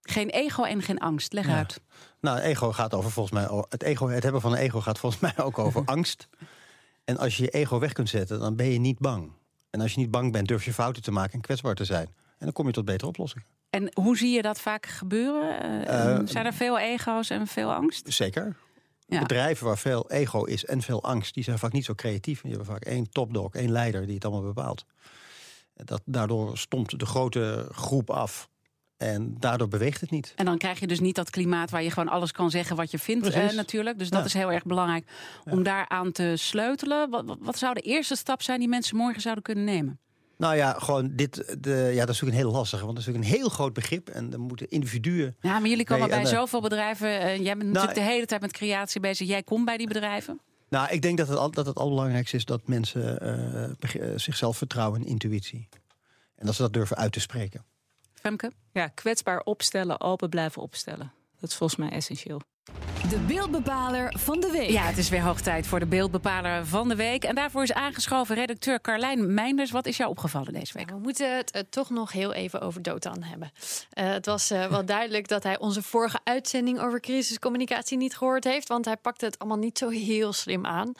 Geen 0.01 0.29
ego 0.29 0.63
en 0.63 0.81
geen 0.81 0.99
angst. 0.99 1.33
Leg 1.33 1.47
uit. 1.47 1.81
Nou, 2.19 2.39
ego 2.39 2.71
gaat 2.71 2.93
over 2.93 3.11
volgens 3.11 3.35
mij. 3.35 3.63
Het, 3.69 3.83
ego, 3.83 4.07
het 4.07 4.23
hebben 4.23 4.41
van 4.41 4.51
een 4.51 4.57
ego 4.57 4.81
gaat 4.81 4.99
volgens 4.99 5.21
mij 5.35 5.45
ook 5.45 5.59
over 5.59 5.85
angst. 5.95 6.27
En 7.03 7.17
als 7.17 7.37
je 7.37 7.43
je 7.43 7.49
ego 7.49 7.79
weg 7.79 7.93
kunt 7.93 8.09
zetten, 8.09 8.39
dan 8.39 8.55
ben 8.55 8.71
je 8.71 8.79
niet 8.79 8.99
bang. 8.99 9.31
En 9.69 9.81
als 9.81 9.93
je 9.93 9.99
niet 9.99 10.11
bang 10.11 10.31
bent, 10.31 10.47
durf 10.47 10.65
je 10.65 10.73
fouten 10.73 11.01
te 11.01 11.11
maken 11.11 11.33
en 11.33 11.41
kwetsbaar 11.41 11.75
te 11.75 11.85
zijn. 11.85 12.07
En 12.07 12.47
dan 12.47 12.51
kom 12.51 12.67
je 12.67 12.73
tot 12.73 12.85
betere 12.85 13.09
oplossingen. 13.09 13.47
En 13.71 13.91
hoe 13.93 14.17
zie 14.17 14.31
je 14.31 14.41
dat 14.41 14.61
vaak 14.61 14.85
gebeuren? 14.85 15.81
Uh, 15.87 16.19
zijn 16.25 16.45
er 16.45 16.53
veel 16.53 16.79
ego's 16.79 17.29
en 17.29 17.47
veel 17.47 17.73
angst? 17.73 18.13
Zeker. 18.13 18.55
Ja. 19.07 19.19
Bedrijven 19.19 19.65
waar 19.65 19.77
veel 19.77 20.09
ego 20.09 20.43
is 20.43 20.65
en 20.65 20.81
veel 20.81 21.03
angst, 21.03 21.33
die 21.33 21.43
zijn 21.43 21.59
vaak 21.59 21.71
niet 21.71 21.85
zo 21.85 21.93
creatief. 21.93 22.41
Die 22.41 22.49
hebben 22.49 22.69
vaak 22.69 22.85
één 22.85 23.09
topdog, 23.09 23.53
één 23.53 23.71
leider 23.71 24.05
die 24.05 24.15
het 24.15 24.25
allemaal 24.25 24.53
bepaalt. 24.53 24.85
Dat, 25.73 26.01
daardoor 26.05 26.57
stomt 26.57 26.99
de 26.99 27.05
grote 27.05 27.67
groep 27.71 28.09
af. 28.09 28.49
En 28.97 29.35
daardoor 29.39 29.67
beweegt 29.67 30.01
het 30.01 30.11
niet. 30.11 30.33
En 30.35 30.45
dan 30.45 30.57
krijg 30.57 30.79
je 30.79 30.87
dus 30.87 30.99
niet 30.99 31.15
dat 31.15 31.29
klimaat 31.29 31.69
waar 31.69 31.83
je 31.83 31.91
gewoon 31.91 32.09
alles 32.09 32.31
kan 32.31 32.49
zeggen 32.49 32.75
wat 32.75 32.91
je 32.91 32.99
vindt, 32.99 33.29
eh, 33.29 33.51
natuurlijk. 33.51 33.99
Dus 33.99 34.09
dat 34.09 34.25
is 34.25 34.33
heel 34.33 34.51
erg 34.51 34.63
belangrijk 34.63 35.07
om 35.49 35.57
ja. 35.57 35.63
daaraan 35.63 36.11
te 36.11 36.33
sleutelen. 36.37 37.09
Wat, 37.09 37.37
wat 37.39 37.57
zou 37.57 37.73
de 37.73 37.81
eerste 37.81 38.15
stap 38.15 38.41
zijn 38.41 38.59
die 38.59 38.67
mensen 38.67 38.97
morgen 38.97 39.21
zouden 39.21 39.43
kunnen 39.43 39.63
nemen? 39.63 39.99
Nou 40.41 40.55
ja, 40.55 40.73
gewoon 40.73 41.15
dit. 41.15 41.35
De, 41.35 41.69
ja, 41.69 42.05
dat 42.05 42.15
is 42.15 42.21
natuurlijk 42.21 42.31
een 42.31 42.43
heel 42.43 42.51
lastige. 42.51 42.85
Want 42.85 42.95
dat 42.97 43.07
is 43.07 43.13
natuurlijk 43.13 43.33
een 43.33 43.39
heel 43.39 43.49
groot 43.49 43.73
begrip. 43.73 44.09
En 44.09 44.29
dan 44.29 44.39
moeten 44.39 44.69
individuen. 44.69 45.35
Ja, 45.41 45.59
maar 45.59 45.69
jullie 45.69 45.85
komen 45.85 46.09
bij 46.09 46.25
zoveel 46.25 46.61
bedrijven. 46.61 47.07
Uh, 47.07 47.21
jij 47.21 47.43
bent 47.43 47.57
nou, 47.57 47.71
natuurlijk 47.71 47.97
de 47.97 48.13
hele 48.13 48.25
tijd 48.25 48.41
met 48.41 48.51
creatie 48.51 49.01
bezig. 49.01 49.27
Jij 49.27 49.43
komt 49.43 49.65
bij 49.65 49.77
die 49.77 49.87
bedrijven. 49.87 50.41
Nou, 50.69 50.89
ik 50.89 51.01
denk 51.01 51.17
dat 51.17 51.27
het, 51.27 51.37
al, 51.37 51.51
dat 51.51 51.65
het 51.65 51.75
allerbelangrijkste 51.75 52.35
is 52.35 52.45
dat 52.45 52.67
mensen 52.67 53.25
uh, 53.95 54.13
zichzelf 54.15 54.57
vertrouwen 54.57 55.01
in 55.01 55.07
intuïtie. 55.07 55.69
En 56.35 56.45
dat 56.45 56.55
ze 56.55 56.61
dat 56.61 56.73
durven 56.73 56.97
uit 56.97 57.11
te 57.11 57.19
spreken. 57.19 57.65
Femke? 58.13 58.51
Ja, 58.71 58.87
kwetsbaar 58.87 59.39
opstellen, 59.39 60.01
open 60.01 60.29
blijven 60.29 60.61
opstellen. 60.61 61.11
Dat 61.39 61.49
is 61.49 61.55
volgens 61.55 61.79
mij 61.79 61.89
essentieel. 61.89 62.41
De 63.11 63.19
beeldbepaler 63.19 64.13
van 64.17 64.39
de 64.39 64.51
week. 64.51 64.69
Ja, 64.69 64.83
het 64.83 64.97
is 64.97 65.09
weer 65.09 65.21
hoog 65.21 65.41
tijd 65.41 65.67
voor 65.67 65.79
de 65.79 65.85
beeldbepaler 65.85 66.65
van 66.65 66.89
de 66.89 66.95
week. 66.95 67.23
En 67.23 67.35
daarvoor 67.35 67.63
is 67.63 67.73
aangeschoven 67.73 68.35
redacteur 68.35 68.81
Carlijn 68.81 69.33
Meinders. 69.33 69.71
Wat 69.71 69.85
is 69.85 69.97
jou 69.97 70.09
opgevallen 70.09 70.53
deze 70.53 70.73
week? 70.73 70.89
we 70.89 70.97
moeten 70.97 71.35
het 71.35 71.55
uh, 71.55 71.61
toch 71.69 71.89
nog 71.89 72.11
heel 72.11 72.33
even 72.33 72.61
over 72.61 72.81
Dotan 72.81 73.23
hebben. 73.23 73.51
Uh, 73.93 74.09
het 74.09 74.25
was 74.25 74.51
uh, 74.51 74.65
wel 74.65 74.85
duidelijk 74.95 75.27
dat 75.27 75.43
hij 75.43 75.59
onze 75.59 75.81
vorige 75.81 76.19
uitzending 76.23 76.79
over 76.79 76.99
crisiscommunicatie 76.99 77.97
niet 77.97 78.17
gehoord 78.17 78.43
heeft. 78.43 78.67
Want 78.67 78.85
hij 78.85 78.97
pakte 78.97 79.25
het 79.25 79.39
allemaal 79.39 79.57
niet 79.57 79.77
zo 79.77 79.89
heel 79.89 80.33
slim 80.33 80.65
aan. 80.65 80.93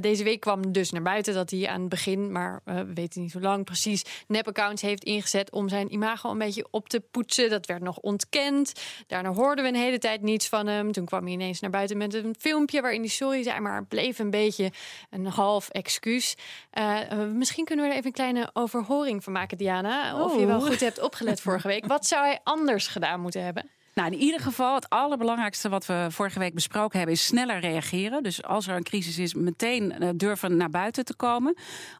Deze 0.00 0.24
week 0.24 0.40
kwam 0.40 0.72
dus 0.72 0.90
naar 0.90 1.02
buiten 1.02 1.34
dat 1.34 1.50
hij 1.50 1.68
aan 1.68 1.80
het 1.80 1.88
begin, 1.88 2.32
maar 2.32 2.60
we 2.64 2.92
weten 2.94 3.22
niet 3.22 3.32
hoe 3.32 3.42
lang 3.42 3.64
precies, 3.64 4.04
nep-accounts 4.26 4.82
heeft 4.82 5.04
ingezet 5.04 5.50
om 5.50 5.68
zijn 5.68 5.92
imago 5.92 6.30
een 6.30 6.38
beetje 6.38 6.66
op 6.70 6.88
te 6.88 7.00
poetsen. 7.10 7.50
Dat 7.50 7.66
werd 7.66 7.82
nog 7.82 7.98
ontkend. 7.98 8.72
Daarna 9.06 9.32
hoorden 9.32 9.64
we 9.64 9.70
een 9.70 9.76
hele 9.76 9.98
tijd 9.98 10.22
niets 10.22 10.48
van 10.48 10.66
hem. 10.66 10.92
Toen 10.92 11.04
kwam 11.04 11.22
hij 11.22 11.32
ineens 11.32 11.60
naar 11.60 11.70
buiten 11.70 11.96
met 11.96 12.14
een 12.14 12.34
filmpje 12.38 12.80
waarin 12.80 13.00
hij 13.00 13.08
sorry 13.08 13.42
zei, 13.42 13.60
maar 13.60 13.84
bleef 13.84 14.18
een 14.18 14.30
beetje 14.30 14.72
een 15.10 15.26
half 15.26 15.68
excuus. 15.68 16.36
Uh, 16.78 16.98
misschien 17.34 17.64
kunnen 17.64 17.84
we 17.84 17.90
er 17.90 17.96
even 17.96 18.06
een 18.06 18.16
kleine 18.16 18.50
overhoring 18.52 19.24
van 19.24 19.32
maken, 19.32 19.58
Diana. 19.58 20.24
Of 20.24 20.38
je 20.38 20.46
wel 20.46 20.60
goed 20.60 20.80
hebt 20.80 21.00
opgelet 21.00 21.40
vorige 21.40 21.68
week. 21.68 21.86
Wat 21.86 22.06
zou 22.06 22.24
hij 22.24 22.40
anders 22.42 22.86
gedaan 22.86 23.20
moeten 23.20 23.44
hebben? 23.44 23.70
Nou, 23.94 24.12
in 24.12 24.18
ieder 24.18 24.40
geval, 24.40 24.74
het 24.74 24.88
allerbelangrijkste 24.88 25.68
wat 25.68 25.86
we 25.86 26.06
vorige 26.10 26.38
week 26.38 26.54
besproken 26.54 26.98
hebben, 26.98 27.16
is 27.16 27.26
sneller 27.26 27.60
reageren. 27.60 28.22
Dus 28.22 28.42
als 28.42 28.66
er 28.66 28.76
een 28.76 28.82
crisis 28.82 29.18
is, 29.18 29.34
meteen 29.34 29.92
eh, 29.92 30.08
durven 30.14 30.56
naar 30.56 30.70
buiten 30.70 31.04
te 31.04 31.14
komen. 31.14 31.56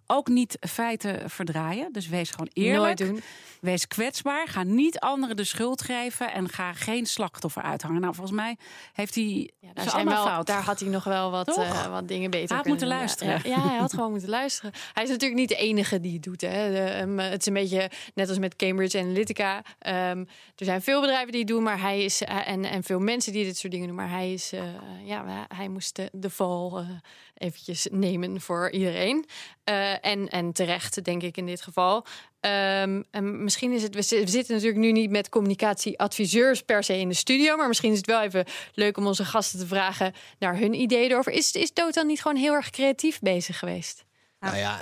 Ook 0.07 0.29
niet 0.29 0.57
feiten 0.61 1.31
verdraaien. 1.31 1.93
Dus 1.93 2.09
wees 2.09 2.31
gewoon 2.31 2.51
eerlijk. 2.53 2.99
Nooit 2.99 3.13
doen. 3.13 3.23
Wees 3.61 3.87
kwetsbaar. 3.87 4.49
Ga 4.49 4.63
niet 4.63 4.99
anderen 4.99 5.37
de 5.37 5.45
schuld 5.45 5.83
geven 5.83 6.33
en 6.33 6.49
ga 6.49 6.73
geen 6.73 7.07
slachtoffer 7.07 7.63
uithangen. 7.63 8.01
Nou, 8.01 8.15
volgens 8.15 8.37
mij 8.37 8.57
heeft 8.93 9.15
hij 9.15 9.51
Ja, 9.61 9.69
daar, 9.75 9.91
zijn 9.91 10.09
wel, 10.09 10.27
fout. 10.27 10.47
daar 10.47 10.63
had 10.63 10.81
hij 10.81 10.89
nog 10.89 11.05
wel 11.05 11.31
wat, 11.31 11.59
eh, 11.59 11.91
wat 11.91 12.09
dingen 12.09 12.31
beter 12.31 12.49
Hij 12.49 12.57
had 12.57 12.67
kunnen 12.67 12.69
moeten 12.69 12.89
doen. 12.89 12.97
Luisteren. 12.97 13.41
Ja, 13.45 13.57
ja, 13.57 13.69
hij 13.69 13.79
had 13.79 13.93
gewoon 13.95 14.11
moeten 14.11 14.29
luisteren. 14.29 14.73
Hij 14.95 15.03
is 15.03 15.09
natuurlijk 15.09 15.41
niet 15.41 15.49
de 15.49 15.57
enige 15.57 16.01
die 16.01 16.13
het 16.13 16.23
doet. 16.23 16.41
Hè. 16.41 16.71
De, 16.71 16.79
ehm, 16.79 17.19
het 17.19 17.41
is 17.41 17.47
een 17.47 17.53
beetje 17.53 17.91
net 18.15 18.29
als 18.29 18.39
met 18.39 18.57
Cambridge 18.57 18.99
Analytica. 18.99 19.63
Ehm, 19.79 20.25
er 20.57 20.65
zijn 20.65 20.83
veel 20.83 21.01
bedrijven 21.01 21.31
die 21.33 21.41
het 21.41 21.49
doen, 21.49 21.63
maar 21.63 21.81
hij 21.83 22.05
is 22.05 22.23
eh, 22.23 22.49
en, 22.49 22.65
en 22.65 22.83
veel 22.83 22.99
mensen 22.99 23.33
die 23.33 23.45
dit 23.45 23.57
soort 23.57 23.73
dingen 23.73 23.87
doen. 23.87 23.97
Maar 23.97 24.11
hij 24.11 24.33
is, 24.33 24.53
eh, 24.53 24.65
ja, 25.05 25.47
hij 25.55 25.69
moest 25.69 25.97
de, 25.97 26.09
de 26.13 26.31
val 26.31 26.79
eh, 26.79 26.89
eventjes 27.35 27.87
nemen 27.91 28.41
voor 28.41 28.71
iedereen. 28.71 29.27
En, 29.65 30.29
en 30.29 30.53
terecht, 30.53 31.05
denk 31.05 31.23
ik 31.23 31.37
in 31.37 31.47
dit 31.47 31.63
geval. 31.63 32.05
Ehm, 32.41 33.03
en 33.11 33.45
misschien 33.45 33.73
is 33.73 33.83
het, 33.83 33.95
we 33.95 34.03
zi- 34.03 34.21
we 34.21 34.29
zitten 34.31 34.55
natuurlijk 34.55 34.81
nu 34.81 34.93
niet 34.93 35.11
met 35.11 35.29
communicatieadviseurs 35.29 36.63
per 36.63 36.85
se 36.85 36.99
in 36.99 37.09
de 37.09 37.15
studio, 37.15 37.57
maar 37.57 37.69
misschien 37.69 37.91
is 37.91 37.97
het 37.97 38.07
wel 38.07 38.23
even 38.23 38.45
leuk 38.75 38.97
om 38.97 39.07
onze 39.07 39.25
gasten 39.25 39.59
te 39.59 39.67
vragen 39.67 40.13
naar 40.39 40.59
hun 40.59 40.75
ideeën 40.75 41.11
erover. 41.11 41.33
Is, 41.33 41.53
is 41.53 41.73
Dood 41.73 41.95
dan 41.95 42.07
niet 42.07 42.23
gewoon 42.23 42.37
heel 42.37 42.53
erg 42.53 42.71
creatief 42.71 43.21
bezig 43.21 43.59
geweest? 43.59 44.05
Nou 44.41 44.57
ja, 44.57 44.81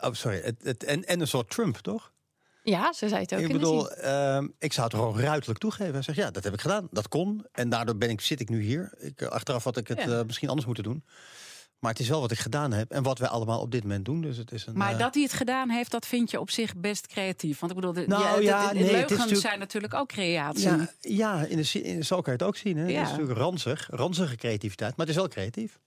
oh, 0.00 0.12
sorry. 0.12 0.54
En, 0.86 1.04
en 1.04 1.20
een 1.20 1.28
soort 1.28 1.50
Trump, 1.50 1.76
toch? 1.76 2.12
Ja, 2.68 2.92
zou 2.92 3.10
je 3.14 3.16
het 3.16 3.34
ook 3.34 3.40
Ik 3.40 3.52
bedoel, 3.52 3.80
zien. 3.80 3.90
ehm, 3.96 4.46
ik 4.58 4.72
zou 4.72 4.86
het 4.86 4.96
gewoon 4.96 5.20
ruidelijk 5.20 5.58
toegeven. 5.58 5.92
Hij 5.92 6.02
zegt, 6.02 6.18
ja, 6.18 6.30
dat 6.30 6.44
heb 6.44 6.52
ik 6.52 6.60
gedaan. 6.60 6.88
Dat 6.90 7.08
kon. 7.08 7.44
En 7.52 7.68
daardoor 7.68 7.96
ben 7.96 8.10
ik, 8.10 8.20
zit 8.20 8.40
ik 8.40 8.48
nu 8.48 8.62
hier. 8.62 8.92
Ik, 8.98 9.20
eh, 9.20 9.28
achteraf 9.28 9.64
had 9.64 9.76
ik 9.76 9.88
het 9.88 10.02
Ja. 10.02 10.18
eh, 10.18 10.24
misschien 10.26 10.48
anders 10.48 10.66
moeten 10.66 10.84
doen. 10.84 11.04
Maar 11.78 11.90
het 11.90 12.00
is 12.00 12.08
wel 12.08 12.20
wat 12.20 12.30
ik 12.30 12.38
gedaan 12.38 12.72
heb. 12.72 12.90
En 12.90 13.02
wat 13.02 13.18
wij 13.18 13.28
allemaal 13.28 13.60
op 13.60 13.70
dit 13.70 13.82
moment 13.82 14.04
doen. 14.04 14.20
Dus 14.20 14.36
het 14.36 14.52
is 14.52 14.66
een, 14.66 14.76
Maar 14.76 14.92
eh, 14.92 14.98
dat 14.98 15.14
hij 15.14 15.22
het 15.22 15.32
gedaan 15.32 15.70
heeft, 15.70 15.90
dat 15.90 16.06
vind 16.06 16.30
je 16.30 16.40
op 16.40 16.50
zich 16.50 16.76
best 16.76 17.06
creatief. 17.06 17.58
Want 17.58 17.72
ik 17.72 17.78
bedoel, 17.78 17.94
de, 17.94 18.04
Nou, 18.06 18.36
de- 18.36 18.42
ja, 18.42 18.68
de- 18.68 18.74
nee, 18.74 18.82
leugens 18.90 19.10
natuurlijk- 19.10 19.40
zijn 19.40 19.58
natuurlijk 19.58 19.94
ook 19.94 20.08
creatie. 20.08 20.62
Ja, 20.68 20.88
ja 21.00 21.44
in 21.44 21.56
de, 21.56 21.82
in, 21.82 22.04
zo 22.04 22.14
kan 22.20 22.32
je 22.32 22.38
het 22.38 22.48
ook 22.48 22.56
zien. 22.56 22.76
Hè. 22.76 22.86
Ja. 22.86 22.98
Het 22.98 23.04
is 23.06 23.10
natuurlijk 23.12 23.38
ranzig, 23.38 23.88
ranzige 23.90 24.36
creativiteit. 24.36 24.96
Maar 24.96 25.06
het 25.06 25.14
is 25.14 25.20
wel 25.20 25.28
creatief. 25.30 25.78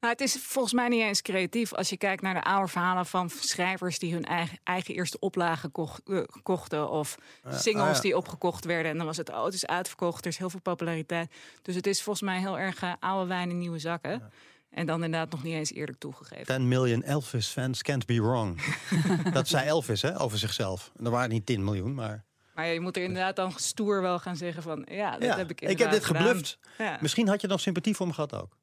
Nou, 0.00 0.12
het 0.12 0.20
is 0.20 0.36
volgens 0.42 0.74
mij 0.74 0.88
niet 0.88 1.02
eens 1.02 1.22
creatief 1.22 1.74
als 1.74 1.88
je 1.88 1.96
kijkt 1.96 2.22
naar 2.22 2.34
de 2.34 2.42
oude 2.42 2.68
verhalen 2.68 3.06
van 3.06 3.30
schrijvers 3.30 3.98
die 3.98 4.12
hun 4.12 4.24
eigen, 4.24 4.58
eigen 4.64 4.94
eerste 4.94 5.18
oplagen 5.18 5.70
eh, 5.72 6.22
kochten. 6.42 6.90
Of 6.90 7.16
singles 7.50 7.88
ah, 7.88 7.94
ja. 7.94 8.00
die 8.00 8.16
opgekocht 8.16 8.64
werden. 8.64 8.90
En 8.90 8.96
dan 8.96 9.06
was 9.06 9.16
het, 9.16 9.30
oh, 9.30 9.44
het 9.44 9.54
is 9.54 9.66
uitverkocht, 9.66 10.24
er 10.24 10.30
is 10.30 10.36
heel 10.38 10.50
veel 10.50 10.60
populariteit. 10.60 11.32
Dus 11.62 11.74
het 11.74 11.86
is 11.86 12.02
volgens 12.02 12.24
mij 12.24 12.38
heel 12.38 12.58
erg 12.58 12.82
eh, 12.82 12.92
oude 13.00 13.28
wijn 13.28 13.50
in 13.50 13.58
nieuwe 13.58 13.78
zakken. 13.78 14.30
En 14.70 14.86
dan 14.86 15.04
inderdaad 15.04 15.30
nog 15.30 15.42
niet 15.42 15.54
eens 15.54 15.72
eerlijk 15.72 15.98
toegegeven. 15.98 16.46
10 16.46 16.68
million 16.68 17.02
Elvis 17.02 17.46
fans 17.46 17.82
can't 17.82 18.06
be 18.06 18.22
wrong. 18.22 18.60
dat 19.32 19.48
zei 19.48 19.66
Elvis 19.66 20.02
hè, 20.02 20.20
over 20.20 20.38
zichzelf. 20.38 20.92
En 20.96 21.04
er 21.04 21.10
waren 21.10 21.30
niet 21.30 21.46
10 21.46 21.64
miljoen, 21.64 21.94
maar... 21.94 22.24
Maar 22.54 22.66
je 22.66 22.80
moet 22.80 22.96
er 22.96 23.02
inderdaad 23.02 23.36
dan 23.36 23.52
stoer 23.56 24.02
wel 24.02 24.18
gaan 24.18 24.36
zeggen 24.36 24.62
van... 24.62 24.86
ja, 24.90 25.10
dat 25.12 25.22
Ja, 25.22 25.36
heb 25.36 25.50
ik 25.50 25.60
ik 25.60 25.60
heb 25.60 25.70
inderdaad 25.70 25.94
dit 25.94 26.04
gedaan. 26.04 26.22
gebluft. 26.22 26.58
Ja. 26.78 26.98
Misschien 27.00 27.28
had 27.28 27.40
je 27.40 27.46
nog 27.46 27.60
sympathie 27.60 27.94
voor 27.94 28.06
me 28.06 28.12
gehad 28.12 28.34
ook. 28.34 28.56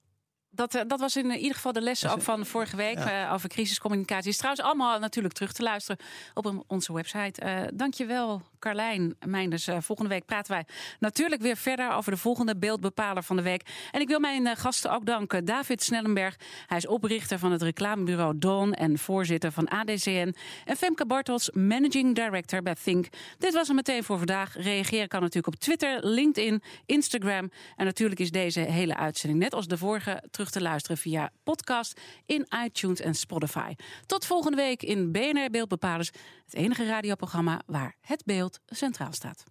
Dat, 0.57 0.75
eh, 0.75 0.81
dat 0.87 0.99
was 0.99 1.15
in 1.15 1.31
ieder 1.31 1.55
geval 1.55 1.71
de 1.71 1.81
lessen 1.81 2.11
ook 2.11 2.21
van 2.21 2.45
vorige 2.45 2.75
week 2.75 2.97
eh, 2.97 3.33
over 3.33 3.49
crisiscommunicatie. 3.49 4.29
Is 4.29 4.37
trouwens 4.37 4.65
allemaal 4.65 4.99
natuurlijk 4.99 5.33
terug 5.33 5.51
te 5.51 5.63
luisteren 5.63 6.05
op 6.33 6.63
onze 6.67 6.93
website. 6.93 7.41
Eh 7.41 7.61
dankjewel, 7.73 8.41
Carlijn 8.59 9.15
Meinders. 9.25 9.67
Eh, 9.67 9.77
volgende 9.81 10.11
week 10.11 10.25
praten 10.25 10.51
wij 10.51 10.65
natuurlijk 10.99 11.41
weer 11.41 11.57
verder 11.57 11.91
over 11.91 12.11
de 12.11 12.17
volgende 12.17 12.57
beeldbepaler 12.57 13.23
van 13.23 13.35
de 13.35 13.41
week. 13.41 13.61
En 13.91 14.01
ik 14.01 14.07
wil 14.07 14.19
mijn 14.19 14.47
eh, 14.47 14.55
gasten 14.55 14.91
ook 14.91 15.05
danken. 15.05 15.45
David 15.45 15.83
Snellenberg, 15.83 16.35
hij 16.67 16.77
is 16.77 16.87
oprichter 16.87 17.39
van 17.39 17.51
het 17.51 17.61
reclamebureau 17.61 18.37
Dawn 18.37 18.71
en 18.71 18.97
voorzitter 18.97 19.51
van 19.51 19.67
ADCN. 19.67 20.35
En 20.65 20.75
Femke 20.77 21.05
Bartels, 21.05 21.51
managing 21.51 22.15
director 22.15 22.61
bij 22.61 22.75
Think. 22.83 23.07
Dit 23.37 23.53
was 23.53 23.67
het 23.67 23.75
meteen 23.75 24.03
voor 24.03 24.17
vandaag. 24.17 24.55
Reageren 24.55 25.07
kan 25.07 25.21
natuurlijk 25.21 25.53
op 25.53 25.59
Twitter, 25.59 26.05
LinkedIn, 26.05 26.61
Instagram. 26.85 27.51
En 27.75 27.85
natuurlijk 27.85 28.19
is 28.19 28.31
deze 28.31 28.59
hele 28.59 28.95
uitzending, 28.95 29.41
net 29.41 29.53
als 29.53 29.67
de 29.67 29.77
vorige, 29.77 30.23
te 30.51 30.61
luisteren 30.61 30.97
via 30.97 31.31
podcast 31.43 32.01
in 32.25 32.47
iTunes 32.65 32.99
en 32.99 33.15
Spotify. 33.15 33.75
Tot 34.05 34.25
volgende 34.25 34.57
week 34.57 34.83
in 34.83 35.11
BNR 35.11 35.49
Beeldbepalers, 35.51 36.11
het 36.45 36.53
enige 36.53 36.85
radioprogramma 36.85 37.61
waar 37.65 37.95
het 38.01 38.25
beeld 38.25 38.59
centraal 38.65 39.13
staat. 39.13 39.47